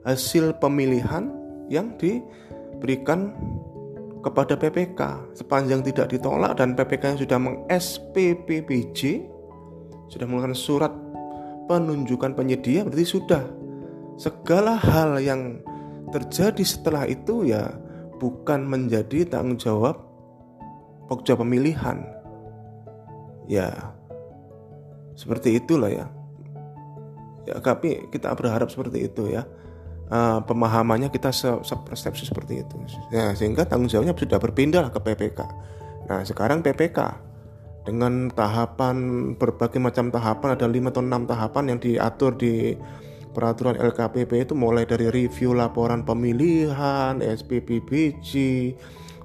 [0.06, 1.34] hasil pemilihan
[1.67, 3.34] yang diberikan
[4.23, 9.02] kepada PPK sepanjang tidak ditolak dan PPK yang sudah meng-SPPBJ
[10.08, 10.93] sudah mengeluarkan surat
[11.67, 13.43] penunjukan penyedia berarti sudah
[14.15, 15.60] segala hal yang
[16.13, 17.73] terjadi setelah itu ya
[18.24, 20.00] bukan menjadi tanggung jawab
[21.12, 22.08] pokja pemilihan.
[23.52, 23.92] Ya
[25.20, 26.08] seperti itulah ya.
[27.44, 29.44] Ya tapi kita berharap seperti itu ya.
[30.08, 31.52] Uh, pemahamannya kita se
[32.24, 32.76] seperti itu.
[33.12, 35.44] Ya sehingga tanggung jawabnya sudah berpindah ke PPK
[36.08, 37.00] nah sekarang PPK
[37.84, 38.96] dengan tahapan
[39.36, 42.76] berbagai macam tahapan ada 5 atau 6 tahapan yang diatur di
[43.34, 48.32] peraturan LKPP itu mulai dari review laporan pemilihan, SPPBG,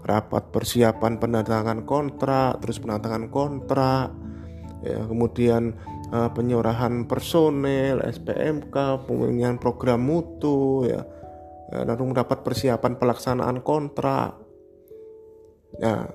[0.02, 4.10] rapat persiapan penandatangan kontrak, terus penandatangan kontrak,
[4.82, 5.76] ya, kemudian
[6.10, 11.04] uh, penyerahan personel, SPMK, pemilihan program mutu, ya,
[11.68, 14.40] ya lalu mendapat persiapan pelaksanaan kontrak.
[15.76, 16.08] Ya,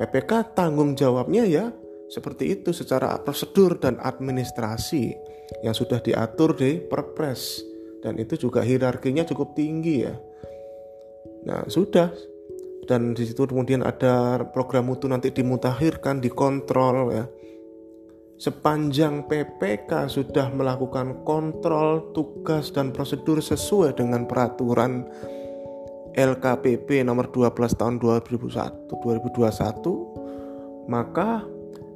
[0.00, 1.68] PPK tanggung jawabnya ya
[2.08, 5.12] seperti itu secara prosedur dan administrasi
[5.64, 7.64] yang sudah diatur di Perpres
[8.04, 10.14] dan itu juga hierarkinya cukup tinggi ya.
[11.48, 12.12] Nah, sudah
[12.88, 17.28] dan di situ kemudian ada program mutu nanti dimutakhirkan, dikontrol ya.
[18.38, 25.02] Sepanjang PPK sudah melakukan kontrol tugas dan prosedur sesuai dengan peraturan
[26.14, 31.42] LKPP nomor 12 tahun 2001 2021 maka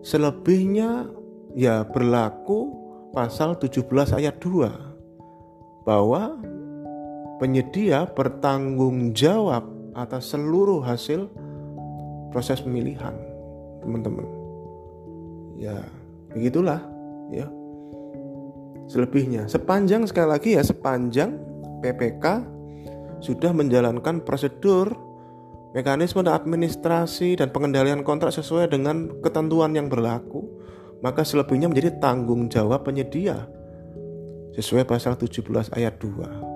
[0.02, 1.06] selebihnya
[1.54, 2.81] ya berlaku
[3.12, 3.84] pasal 17
[4.16, 6.40] ayat 2 bahwa
[7.36, 11.28] penyedia bertanggung jawab atas seluruh hasil
[12.32, 13.12] proses pemilihan
[13.84, 14.24] teman-teman.
[15.60, 15.84] Ya
[16.32, 16.80] begitulah
[17.28, 17.46] ya.
[18.88, 21.36] Selebihnya sepanjang sekali lagi ya sepanjang
[21.84, 22.24] PPK
[23.22, 24.90] sudah menjalankan prosedur
[25.72, 30.61] mekanisme dan administrasi dan pengendalian kontrak sesuai dengan ketentuan yang berlaku
[31.02, 33.50] maka selebihnya menjadi tanggung jawab penyedia.
[34.54, 36.52] Sesuai pasal 17 ayat 2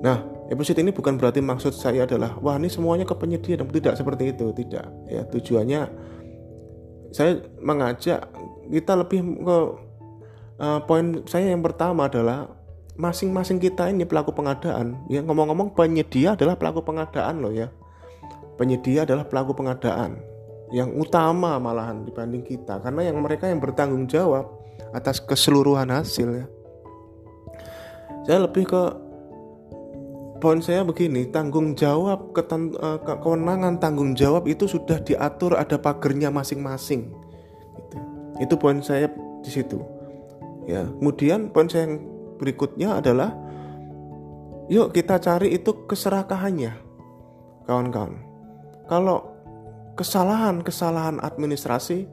[0.00, 3.60] nah episode ini bukan berarti maksud saya adalah wah ini semuanya ke penyedia.
[3.60, 4.48] Dan tidak seperti itu.
[4.54, 5.22] Tidak ya.
[5.28, 5.80] Tujuannya
[7.10, 8.24] saya mengajak
[8.70, 9.58] kita lebih ke
[10.62, 12.48] uh, poin saya yang pertama adalah
[12.96, 15.04] masing-masing kita ini pelaku pengadaan.
[15.12, 17.68] Ya ngomong-ngomong penyedia adalah pelaku pengadaan loh ya.
[18.56, 20.29] Penyedia adalah pelaku pengadaan
[20.70, 24.46] yang utama malahan dibanding kita karena yang mereka yang bertanggung jawab
[24.94, 26.46] atas keseluruhan hasil ya
[28.26, 28.82] saya lebih ke
[30.40, 36.32] poin saya begini tanggung jawab keten, uh, kewenangan tanggung jawab itu sudah diatur ada pagernya
[36.32, 37.12] masing-masing
[38.40, 39.12] itu poin saya
[39.44, 39.78] di situ.
[40.64, 42.00] Ya, kemudian poin saya yang
[42.40, 43.36] berikutnya adalah
[44.72, 46.72] yuk kita cari itu keserakahannya.
[47.68, 48.16] Kawan-kawan.
[48.88, 49.39] Kalau
[50.00, 52.08] kesalahan-kesalahan administrasi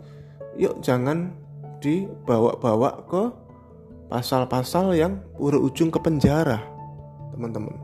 [0.59, 1.31] yuk jangan
[1.79, 3.23] dibawa-bawa ke
[4.11, 6.59] pasal-pasal yang berujung ke penjara,
[7.31, 7.79] teman-teman.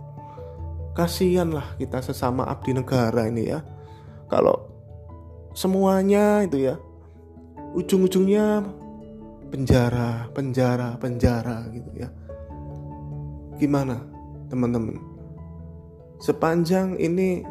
[0.91, 3.63] Kasihanlah kita sesama abdi negara ini ya.
[4.27, 4.67] Kalau
[5.55, 6.75] semuanya itu ya
[7.73, 8.67] ujung-ujungnya
[9.55, 12.11] penjara, penjara, penjara gitu ya.
[13.55, 14.03] Gimana
[14.51, 14.99] teman-teman?
[16.19, 17.47] Sepanjang ini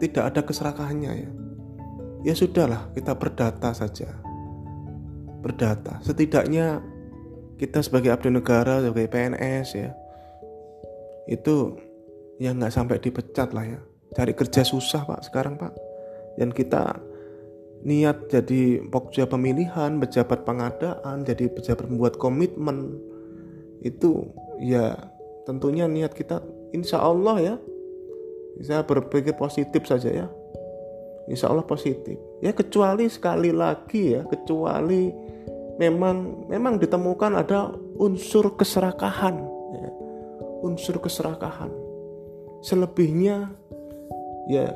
[0.00, 1.30] tidak ada keserakahannya ya.
[2.22, 4.14] Ya sudahlah, kita berdata saja.
[5.42, 5.98] Berdata.
[6.06, 6.78] Setidaknya
[7.58, 9.90] kita sebagai abdi negara, sebagai PNS ya.
[11.26, 11.78] Itu
[12.38, 13.80] ya nggak sampai dipecat lah ya.
[14.14, 15.74] Cari kerja susah pak sekarang pak.
[16.38, 16.94] Dan kita
[17.82, 23.02] niat jadi pokja pemilihan, pejabat pengadaan, jadi pejabat membuat komitmen
[23.82, 24.30] itu
[24.62, 24.94] ya
[25.42, 26.38] tentunya niat kita
[26.70, 27.54] insya Allah ya
[28.54, 30.26] bisa berpikir positif saja ya
[31.30, 35.12] insya Allah positif ya kecuali sekali lagi ya kecuali
[35.78, 39.36] memang memang ditemukan ada unsur keserakahan
[39.74, 39.88] ya.
[40.66, 41.70] unsur keserakahan
[42.62, 43.50] selebihnya
[44.50, 44.74] ya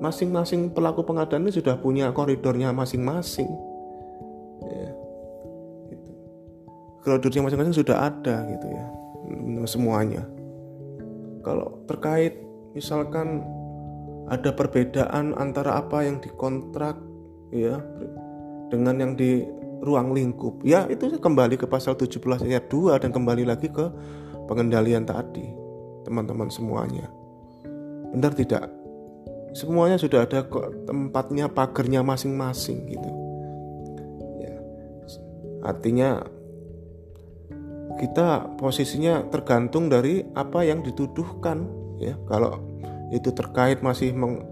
[0.00, 3.48] masing-masing pelaku pengadaan ini sudah punya koridornya masing-masing
[4.60, 4.88] ya.
[5.88, 6.10] gitu.
[7.00, 8.86] koridornya masing-masing sudah ada gitu ya
[9.66, 10.22] semuanya
[11.42, 12.38] kalau terkait
[12.76, 13.42] misalkan
[14.26, 16.98] ada perbedaan antara apa yang dikontrak
[17.54, 17.78] ya
[18.70, 19.46] dengan yang di
[19.82, 20.62] ruang lingkup.
[20.66, 23.86] Ya itu kembali ke pasal 17 ayat 2 dan kembali lagi ke
[24.50, 25.46] pengendalian tadi
[26.02, 27.06] teman-teman semuanya.
[28.14, 28.70] Benar tidak?
[29.56, 30.44] Semuanya sudah ada
[30.84, 33.10] tempatnya pagernya masing-masing gitu.
[34.42, 34.56] Ya.
[35.64, 36.10] Artinya
[37.96, 42.14] kita posisinya tergantung dari apa yang dituduhkan ya.
[42.28, 42.75] Kalau
[43.14, 44.42] itu terkait masih meng,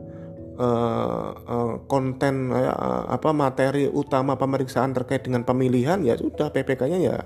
[0.59, 7.17] uh, uh, konten uh, apa materi utama pemeriksaan terkait dengan pemilihan ya sudah PPK-nya ya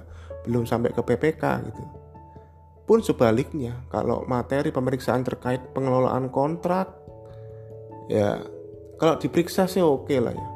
[0.49, 1.83] belum sampai ke PPK gitu.
[2.89, 6.89] Pun sebaliknya kalau materi pemeriksaan terkait pengelolaan kontrak
[8.09, 8.41] ya
[8.97, 10.49] kalau diperiksa sih oke okay lah ya.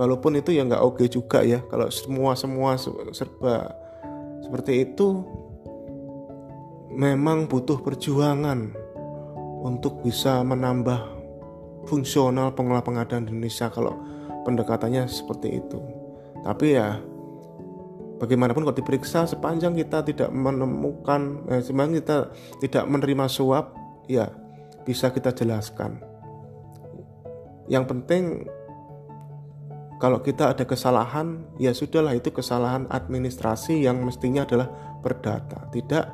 [0.00, 2.80] Walaupun itu ya nggak oke okay juga ya kalau semua semua
[3.12, 3.76] serba
[4.40, 5.20] seperti itu
[6.96, 8.79] memang butuh perjuangan
[9.60, 11.20] untuk bisa menambah
[11.88, 13.96] fungsional pengelola pengadaan di Indonesia kalau
[14.44, 15.78] pendekatannya seperti itu.
[16.40, 16.96] Tapi ya
[18.20, 22.16] bagaimanapun kalau diperiksa sepanjang kita tidak menemukan eh, sepanjang kita
[22.60, 23.76] tidak menerima suap
[24.08, 24.28] ya
[24.84, 26.00] bisa kita jelaskan.
[27.70, 28.24] Yang penting
[30.00, 34.72] kalau kita ada kesalahan ya sudahlah itu kesalahan administrasi yang mestinya adalah
[35.04, 36.08] berdata tidak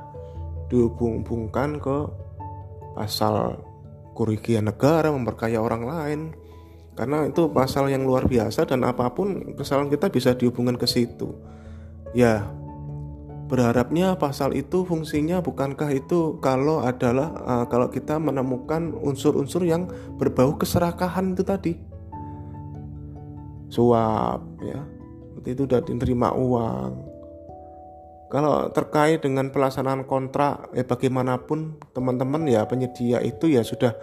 [0.66, 2.25] dihubung-hubungkan ke
[2.96, 3.60] pasal
[4.16, 6.20] kerugian negara memperkaya orang lain.
[6.96, 11.36] Karena itu pasal yang luar biasa dan apa pun kesalahan kita bisa dihubungkan ke situ.
[12.16, 12.48] Ya
[13.46, 20.56] berharapnya pasal itu fungsinya bukankah itu kalau adalah uh, kalau kita menemukan unsur-unsur yang berbau
[20.56, 21.72] keserakahan itu tadi?
[23.68, 24.80] Suap ya.
[25.46, 27.15] Itu sudah diterima uang
[28.26, 33.94] kalau terkait dengan pelaksanaan kontrak ya bagaimanapun teman-teman ya penyedia itu ya sudah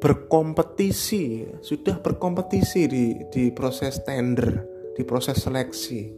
[0.00, 4.66] berkompetisi sudah berkompetisi di di proses tender
[4.96, 6.10] di proses seleksi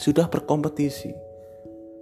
[0.00, 1.30] sudah berkompetisi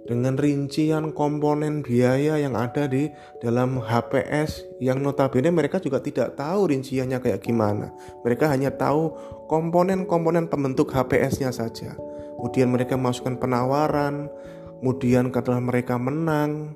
[0.09, 3.13] dengan rincian komponen biaya yang ada di
[3.45, 7.93] dalam HPS yang notabene mereka juga tidak tahu rinciannya kayak gimana.
[8.25, 9.13] Mereka hanya tahu
[9.45, 11.93] komponen-komponen pembentuk HPS-nya saja.
[12.39, 14.31] Kemudian mereka masukkan penawaran,
[14.79, 16.71] kemudian setelah mereka menang,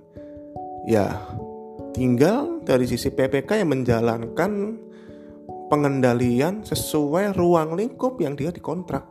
[0.84, 1.24] ya
[1.96, 4.76] tinggal dari sisi PPK yang menjalankan
[5.72, 9.08] pengendalian sesuai ruang lingkup yang dia dikontrak.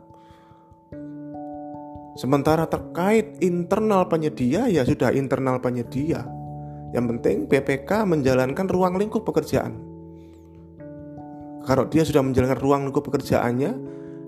[2.13, 6.21] Sementara terkait internal penyedia ya sudah internal penyedia.
[6.93, 9.81] Yang penting BPK menjalankan ruang lingkup pekerjaan.
[11.65, 13.71] Kalau dia sudah menjalankan ruang lingkup pekerjaannya,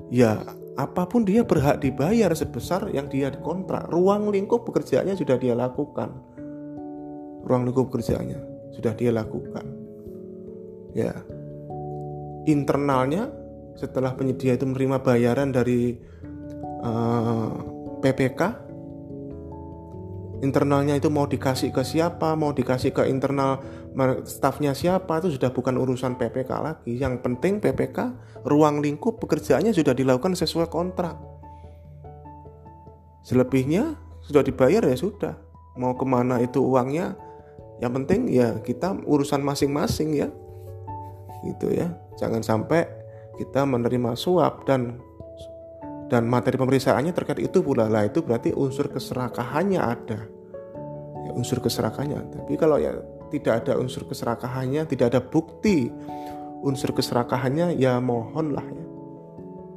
[0.09, 0.41] ya
[0.75, 3.87] apa pun dia berhak dibayar sebesar yang dia dikontrak.
[3.87, 6.11] Ruang lingkup pekerjaannya sudah dia lakukan.
[7.47, 8.39] Ruang lingkup pekerjaannya
[8.75, 9.65] sudah dia lakukan.
[10.91, 11.15] Ya.
[12.45, 13.31] Internalnya
[13.79, 15.95] setelah penyedia itu menerima bayaran dari
[16.83, 17.55] uh,
[18.03, 18.65] PPK
[20.43, 23.61] internalnya itu mau dikasih ke siapa, mau dikasih ke internal
[24.27, 26.99] stafnya siapa itu sudah bukan urusan PPK lagi.
[26.99, 27.97] Yang penting PPK
[28.43, 31.15] ruang lingkup pekerjaannya sudah dilakukan sesuai kontrak.
[33.25, 35.33] Selebihnya sudah dibayar ya sudah.
[35.79, 37.15] Mau ke mana itu uangnya?
[37.79, 40.29] Yang penting ya kita urusan masing-masing ya.
[41.47, 41.95] Gitu ya.
[42.19, 42.87] Jangan sampai
[43.39, 44.99] kita menerima suap dan
[46.05, 50.19] dan materi pemeriksaannya terkait itu pula lah itu berarti unsur keserakahannya ada
[51.25, 52.93] ya, unsur keserakahannya tapi kalau ya
[53.33, 55.89] tidak ada unsur keserakahannya tidak ada bukti
[56.65, 58.85] unsur keserakahannya ya mohonlah ya.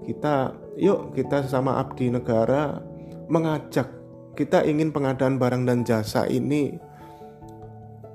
[0.08, 0.34] Kita
[0.80, 2.80] yuk kita sesama abdi negara
[3.28, 3.92] mengajak
[4.32, 6.80] kita ingin pengadaan barang dan jasa ini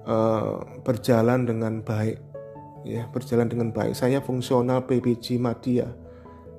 [0.10, 2.18] uh, berjalan dengan baik
[2.88, 3.94] ya berjalan dengan baik.
[3.94, 5.92] Saya fungsional PBJ Madia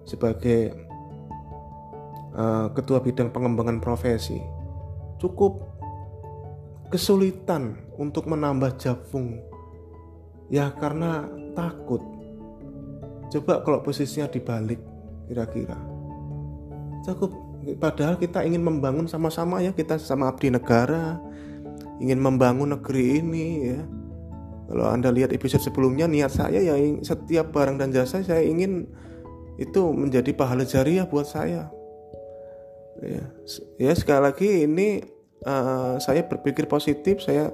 [0.07, 0.77] sebagai
[2.37, 4.39] uh, ketua bidang pengembangan profesi.
[5.19, 5.64] Cukup
[6.95, 9.43] kesulitan untuk menambah jabung.
[10.47, 11.27] Ya karena
[11.59, 11.99] takut.
[13.35, 14.79] Coba kalau posisinya dibalik
[15.27, 15.75] kira-kira.
[17.03, 17.35] Cukup.
[17.83, 21.17] Padahal kita ingin membangun sama-sama ya kita sama abdi negara
[21.99, 23.83] ingin membangun negeri ini ya.
[24.71, 28.87] Kalau anda lihat episode sebelumnya niat saya ya setiap barang dan jasa saya ingin
[29.59, 31.75] itu menjadi pahala jariah buat saya.
[33.03, 33.25] Ya
[33.83, 35.14] ya sekali lagi ini
[35.45, 37.53] uh, saya berpikir positif saya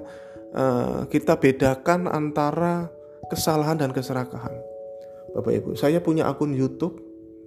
[0.55, 2.89] uh, kita bedakan antara
[3.27, 4.55] kesalahan dan keserakahan.
[5.31, 6.99] Bapak Ibu saya punya akun YouTube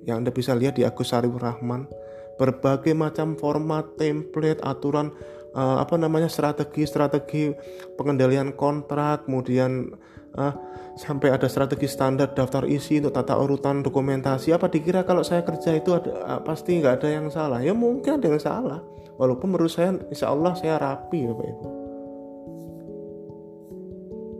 [0.09, 1.89] yang Anda bisa lihat di Agus Sarif Rahman.
[2.35, 5.15] Berbagai macam format template aturan
[5.55, 7.55] uh, apa namanya strategi-strategi
[7.95, 9.95] pengendalian kontrak kemudian
[10.35, 10.55] uh,
[10.99, 14.51] sampai ada strategi standar daftar isi untuk tata urutan dokumentasi.
[14.51, 17.63] Apa dikira kalau saya kerja itu ada uh, pasti nggak ada yang salah?
[17.63, 18.83] Ya mungkin ada yang salah
[19.19, 21.69] walaupun menurut saya insya Allah saya rapi bapak ibu.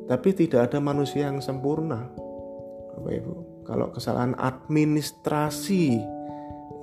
[0.05, 2.11] Tapi tidak ada manusia yang sempurna
[2.99, 3.35] bapak ibu.
[3.65, 5.99] Kalau kesalahan administrasi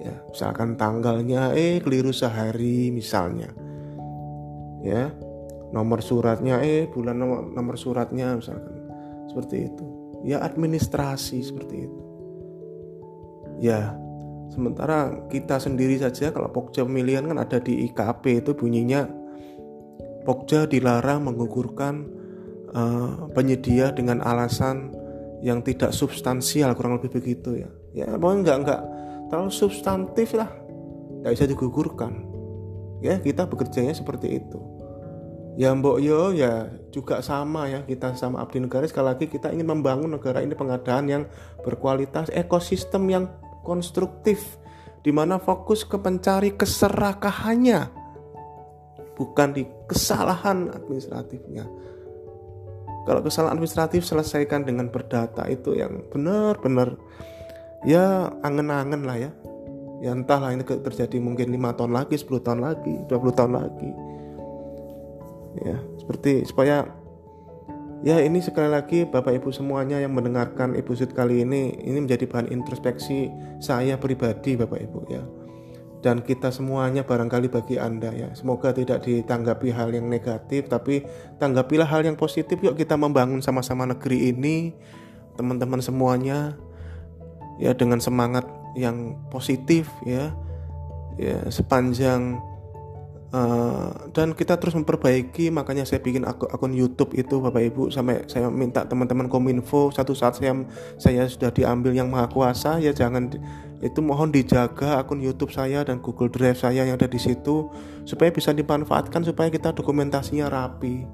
[0.01, 3.53] ya misalkan tanggalnya eh keliru sehari misalnya.
[4.81, 5.13] Ya
[5.71, 8.75] nomor suratnya eh bulan nomor, nomor suratnya misalkan.
[9.29, 9.85] Seperti itu.
[10.21, 12.01] Ya administrasi seperti itu.
[13.61, 13.93] Ya
[14.51, 19.07] sementara kita sendiri saja kalau pokja pemilihan kan ada di IKP itu bunyinya
[20.27, 22.05] pokja dilarang menggugurkan
[22.75, 24.93] uh, penyedia dengan alasan
[25.41, 27.69] yang tidak substansial kurang lebih begitu ya.
[27.91, 28.81] Ya mau nggak nggak
[29.33, 30.49] terlalu substantif lah.
[31.25, 32.13] Nggak bisa digugurkan.
[33.01, 34.59] Ya kita bekerjanya seperti itu.
[35.59, 38.85] Ya mbok yo ya juga sama ya kita sama abdi negara.
[38.85, 41.23] Sekali lagi kita ingin membangun negara ini pengadaan yang
[41.65, 43.25] berkualitas ekosistem yang
[43.61, 44.57] konstruktif
[45.01, 48.01] di mana fokus ke pencari keserakahannya
[49.17, 51.65] bukan di kesalahan administratifnya.
[53.05, 56.97] Kalau kesalahan administratif selesaikan dengan berdata itu yang benar-benar
[57.85, 59.31] ya angen-angen lah ya.
[60.01, 63.91] Ya entahlah ini terjadi mungkin lima tahun lagi 10 tahun lagi 20 tahun lagi.
[65.61, 67.00] Ya seperti supaya
[68.01, 72.49] Ya ini sekali lagi Bapak Ibu semuanya yang mendengarkan episode kali ini ini menjadi bahan
[72.49, 73.29] introspeksi
[73.61, 75.21] saya pribadi Bapak Ibu ya.
[76.01, 78.33] Dan kita semuanya barangkali bagi Anda ya.
[78.33, 81.05] Semoga tidak ditanggapi hal yang negatif tapi
[81.37, 84.73] tanggapilah hal yang positif yuk kita membangun sama-sama negeri ini
[85.37, 86.57] teman-teman semuanya
[87.61, 90.33] ya dengan semangat yang positif ya.
[91.21, 92.41] Ya sepanjang
[93.31, 97.87] Uh, dan kita terus memperbaiki makanya saya bikin akun, akun YouTube itu Bapak Ibu.
[97.87, 100.51] Sampai saya minta teman-teman kominfo satu saat saya
[100.99, 103.31] saya sudah diambil yang maha kuasa ya jangan
[103.79, 107.71] itu mohon dijaga akun YouTube saya dan Google Drive saya yang ada di situ
[108.03, 111.07] supaya bisa dimanfaatkan supaya kita dokumentasinya rapi.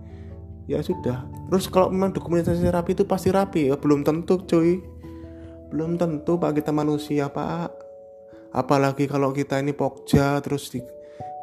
[0.65, 1.22] Ya sudah.
[1.53, 3.70] Terus kalau memang dokumentasinya rapi itu pasti rapi.
[3.70, 4.82] Ya belum tentu cuy.
[5.70, 7.86] Belum tentu pak kita manusia pak
[8.57, 10.81] apalagi kalau kita ini pokja terus di,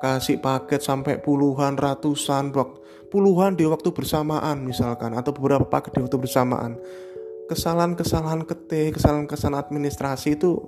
[0.02, 2.50] kasih paket sampai puluhan ratusan
[3.14, 6.74] puluhan di waktu bersamaan misalkan atau beberapa paket di waktu bersamaan.
[7.46, 10.58] Kesalahan-kesalahan ketik kesalahan-kesalahan administrasi itu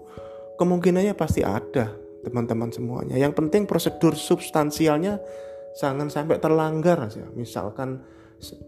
[0.54, 1.90] kemungkinannya pasti ada
[2.22, 3.18] teman-teman semuanya.
[3.18, 5.18] Yang penting prosedur substansialnya
[5.74, 7.26] jangan sampai terlanggar aja.
[7.34, 8.04] Misalkan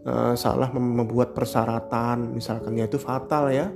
[0.03, 3.69] uh, salah membuat persyaratan misalkan ya itu fatal ya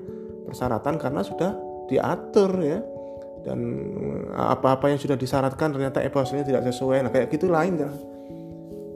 [0.50, 1.52] persyaratan karena sudah
[1.88, 2.80] diatur ya
[3.44, 3.60] dan
[4.32, 7.04] eh, apa-apa yang sudah disyaratkan ternyata evaluasinya tidak sesuai.
[7.06, 7.92] Nah kayak gitu lain kan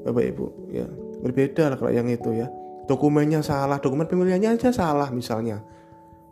[0.08, 0.88] bapak ibu ya.
[1.22, 2.48] Berbeda lah kalau yang itu ya.
[2.88, 5.60] Dokumennya salah dokumen pemilihannya aja salah misalnya.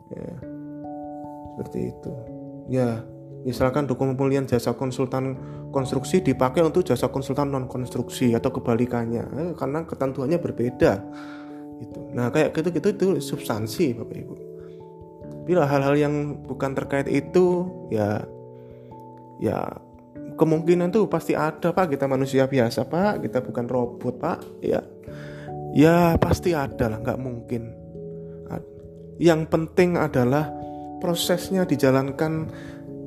[0.09, 0.35] Ya
[1.55, 2.11] seperti itu.
[2.71, 3.03] Ya
[3.43, 5.35] misalkan dokumen pemilihan jasa konsultan
[5.75, 9.23] konstruksi dipakai untuk jasa konsultan non konstruksi atau kebalikannya.
[9.35, 10.91] Eh, karena ketentuannya berbeda.
[11.83, 14.44] Itu nah kayak gitu gitu itu substansi bapak ibu
[15.45, 18.25] bila hal-hal yang bukan terkait itu ya
[19.37, 19.61] ya
[20.35, 21.95] kemungkinan tuh pasti ada pak.
[21.95, 23.21] Kita manusia biasa pak.
[23.23, 24.81] Kita bukan robot pak ya.
[25.77, 26.99] Ya pasti ada lah.
[26.99, 27.63] Nggak mungkin.
[29.15, 30.51] Yang penting adalah
[30.99, 32.51] prosesnya dijalankan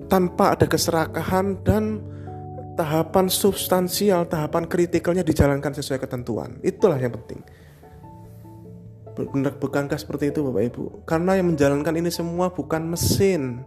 [0.09, 2.01] tanpa ada keserakahan dan
[2.81, 6.57] tahapan substansial tahapan kritikalnya dijalankan sesuai ketentuan.
[6.65, 7.45] Itulah yang penting
[9.19, 10.83] Benar bukankah seperti itu Bapak Ibu?
[11.03, 13.67] Karena yang menjalankan ini semua bukan mesin.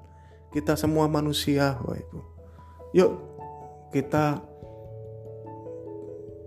[0.56, 2.20] Kita semua manusia Bapak Ibu.
[2.96, 3.12] Yuk
[3.92, 4.40] kita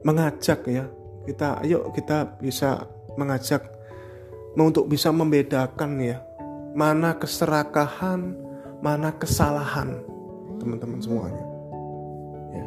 [0.09, 0.89] mengajak ya.
[1.29, 2.89] Kita yuk kita bisa
[3.21, 3.65] mengajak
[4.57, 6.25] untuk bisa membedakan ya
[6.75, 8.35] mana keserakahan,
[8.83, 10.03] mana kesalahan
[10.59, 11.45] teman-teman semuanya.
[12.51, 12.67] Ya.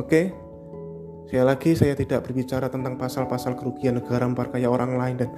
[0.00, 0.32] Oke.
[1.28, 5.30] Sekali lagi saya tidak berbicara tentang pasal-pasal kerugian negara memperkaya orang lain dan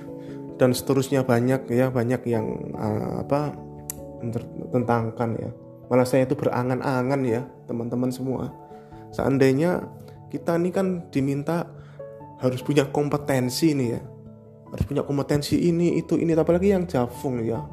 [0.55, 1.26] dan seterusnya.
[1.26, 2.47] Banyak ya banyak yang
[2.78, 3.51] uh, apa
[4.70, 5.51] tentangkan ya.
[5.91, 8.55] Malah saya itu berangan-angan ya teman-teman semua.
[9.11, 9.82] Seandainya
[10.30, 11.66] kita ini kan diminta
[12.38, 14.01] harus punya kompetensi nih ya.
[14.70, 16.38] Harus punya kompetensi ini itu ini.
[16.38, 17.66] Apalagi yang jafung ya.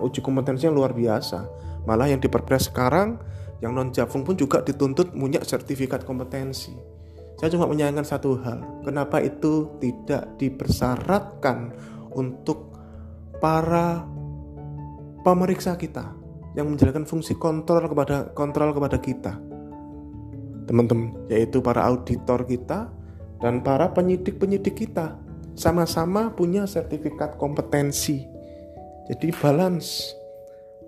[0.00, 1.44] Uji kompetensi yang luar biasa.
[1.84, 3.20] Malah yang diperpres sekarang
[3.60, 6.91] yang non jafung pun juga dituntut punya sertifikat kompetensi
[7.42, 11.74] saya cuma menyayangkan satu hal, kenapa itu tidak dipersyaratkan
[12.14, 12.70] untuk
[13.42, 14.06] para
[15.26, 16.14] pemeriksa kita
[16.54, 19.34] yang menjalankan fungsi kontrol kepada kontrol kepada kita.
[20.70, 22.86] Teman-teman, yaitu para auditor kita
[23.42, 25.18] dan para penyidik-penyidik kita
[25.58, 28.22] sama-sama punya sertifikat kompetensi.
[29.10, 30.14] Jadi balance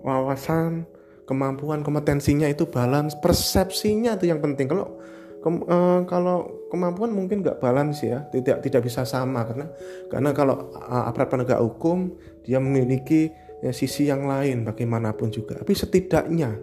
[0.07, 0.87] wawasan,
[1.27, 4.71] kemampuan, kompetensinya itu balance, persepsinya itu yang penting.
[4.71, 5.03] Kalau
[5.45, 9.69] Kem, uh, kalau kemampuan mungkin nggak balance ya, tidak tidak bisa sama karena
[10.09, 13.29] karena kalau uh, aparat penegak hukum dia memiliki
[13.61, 15.61] ya, sisi yang lain bagaimanapun juga.
[15.61, 16.57] Tapi setidaknya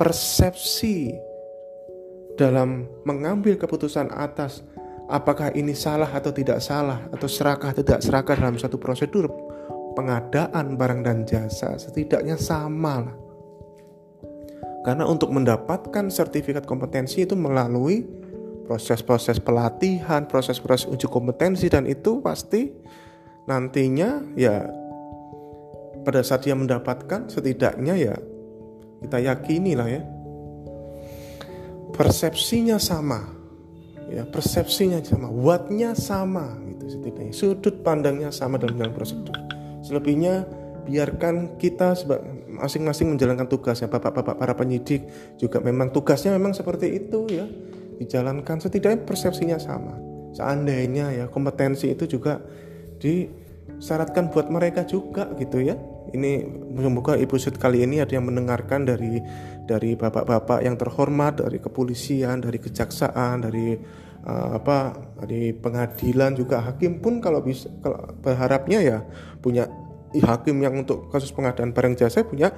[0.00, 1.12] persepsi
[2.40, 4.64] dalam mengambil keputusan atas
[5.12, 9.28] apakah ini salah atau tidak salah atau serakah atau tidak serakah dalam satu prosedur
[9.92, 13.27] pengadaan barang dan jasa setidaknya sama lah
[14.88, 18.08] karena untuk mendapatkan sertifikat kompetensi itu melalui
[18.64, 22.72] proses-proses pelatihan, proses-proses uji kompetensi dan itu pasti
[23.44, 24.64] nantinya ya
[26.08, 28.16] pada saat dia mendapatkan setidaknya ya
[29.04, 30.00] kita yakini lah ya
[31.92, 33.28] persepsinya sama
[34.08, 39.36] ya persepsinya sama wattnya sama gitu setidaknya sudut pandangnya sama dalam dalam prosedur
[39.84, 40.48] selebihnya
[40.88, 41.92] biarkan kita
[42.58, 43.86] masing-masing menjalankan tugasnya.
[43.86, 45.06] Bapak-bapak para penyidik
[45.38, 47.46] juga memang tugasnya memang seperti itu ya.
[47.98, 49.98] Dijalankan setidaknya persepsinya sama.
[50.34, 52.38] Seandainya ya kompetensi itu juga
[52.98, 55.78] disyaratkan buat mereka juga gitu ya.
[56.08, 56.46] Ini
[56.78, 59.20] semoga episode kali ini ada yang mendengarkan dari
[59.68, 63.76] dari bapak-bapak yang terhormat dari kepolisian dari kejaksaan dari
[64.24, 64.96] uh, apa
[65.28, 68.98] di pengadilan juga hakim pun kalau bisa kalau berharapnya ya
[69.44, 69.68] punya
[70.16, 72.54] hakim yang untuk kasus pengadaan barang jasa punya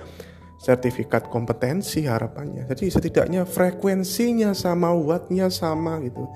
[0.60, 2.68] sertifikat kompetensi harapannya.
[2.68, 6.28] Jadi setidaknya frekuensinya sama, wattnya sama gitu.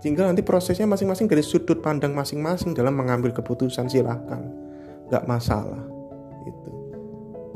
[0.00, 4.48] Tinggal nanti prosesnya masing-masing dari sudut pandang masing-masing dalam mengambil keputusan silahkan,
[5.12, 5.84] nggak masalah.
[6.48, 6.70] Gitu.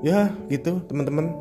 [0.04, 1.32] Ya gitu teman-teman.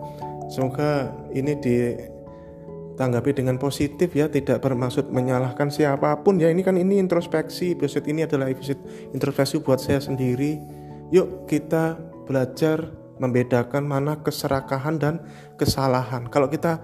[0.47, 6.47] Semoga ini ditanggapi dengan positif ya, tidak bermaksud menyalahkan siapa pun ya.
[6.47, 8.79] Ini kan ini introspeksi, episode ini adalah episode
[9.11, 10.78] introspeksi buat saya sendiri.
[11.09, 11.97] Yuk kita
[12.29, 12.89] belajar
[13.19, 15.19] membedakan mana keserakahan dan
[15.59, 16.29] kesalahan.
[16.31, 16.79] Kalau kita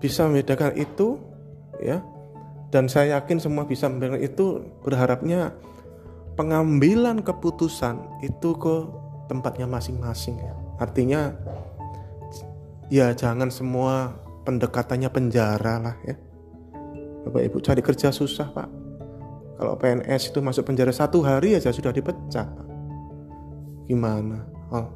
[0.00, 1.20] bisa membedakan itu
[1.82, 2.00] ya
[2.72, 5.52] dan saya yakin semua bisa membedakan itu berharapnya
[6.38, 8.76] pengambilan keputusan itu ke
[9.28, 10.54] tempatnya masing-masing ya.
[10.80, 11.36] Artinya
[12.88, 16.18] ya jangan semua pendekatannya penjara lah ya
[17.22, 18.68] Bapak Ibu cari kerja susah Pak
[19.60, 22.69] kalau PNS itu masuk penjara satu hari aja sudah dipecat Pak.
[23.90, 24.46] Gimana?
[24.70, 24.86] Oh,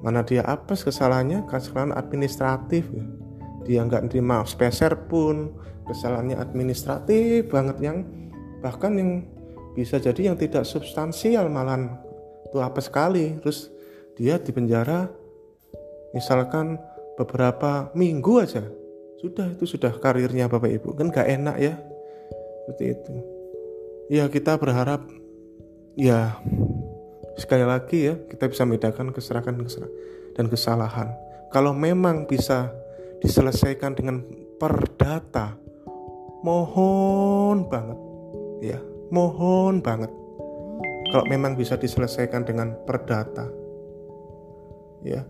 [0.00, 1.44] mana dia apa kesalahannya?
[1.44, 3.04] Kesalahan administratif ya.
[3.64, 5.52] dia nggak terima speser pun.
[5.84, 8.08] Kesalahannya administratif banget yang
[8.64, 9.10] bahkan yang
[9.76, 12.00] bisa jadi yang tidak substansial malah
[12.48, 13.36] itu apa sekali.
[13.44, 13.68] Terus
[14.16, 15.08] dia di penjara
[16.16, 16.80] misalkan
[17.20, 18.64] beberapa minggu aja.
[19.20, 20.96] Sudah itu sudah karirnya Bapak Ibu.
[20.96, 21.74] Kan gak enak ya.
[22.64, 23.14] Seperti itu.
[24.12, 25.08] Ya kita berharap
[25.96, 26.36] ya
[27.34, 29.62] sekali lagi ya kita bisa membedakan keserakan
[30.34, 31.14] dan kesalahan.
[31.50, 32.70] Kalau memang bisa
[33.22, 34.26] diselesaikan dengan
[34.58, 35.54] perdata
[36.42, 37.98] mohon banget.
[38.62, 38.78] Ya
[39.10, 40.10] mohon banget.
[41.14, 43.46] Kalau memang bisa diselesaikan dengan perdata.
[45.06, 45.22] Ya.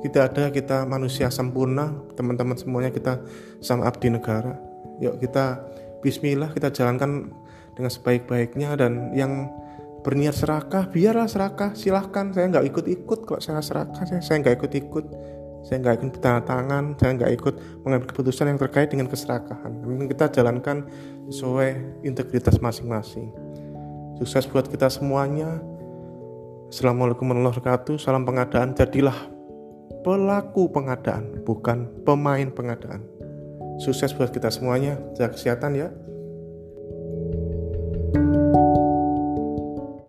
[0.00, 3.20] Kita ada kita manusia sempurna teman-teman semuanya kita
[3.60, 4.56] sama abdi negara.
[4.98, 5.60] Yuk kita
[6.00, 7.28] Bismillah kita jalankan
[7.76, 9.52] dengan sebaik-baiknya dan yang
[10.00, 12.32] berniat serakah biarlah serakah silahkan.
[12.32, 14.02] Saya nggak ikut-ikut kalau saya serakah.
[14.04, 15.06] Saya saya nggak ikut-ikut.
[15.60, 19.72] Saya nggak ikut tanda tangan saya nggak ikut mengambil keputusan yang terkait dengan keserakahan.
[19.84, 20.88] Mungkin kita jalankan
[21.28, 23.28] sesuai integritas masing-masing.
[24.16, 25.60] Sukses buat kita semuanya.
[26.72, 27.96] Assalamualaikum warahmatullahi wabarakatuh.
[28.00, 28.72] Salam pengadaan.
[28.72, 29.16] Jadilah
[30.00, 33.04] pelaku pengadaan, bukan pemain pengadaan.
[33.80, 35.88] Sukses buat kita semuanya, jaga kesehatan ya.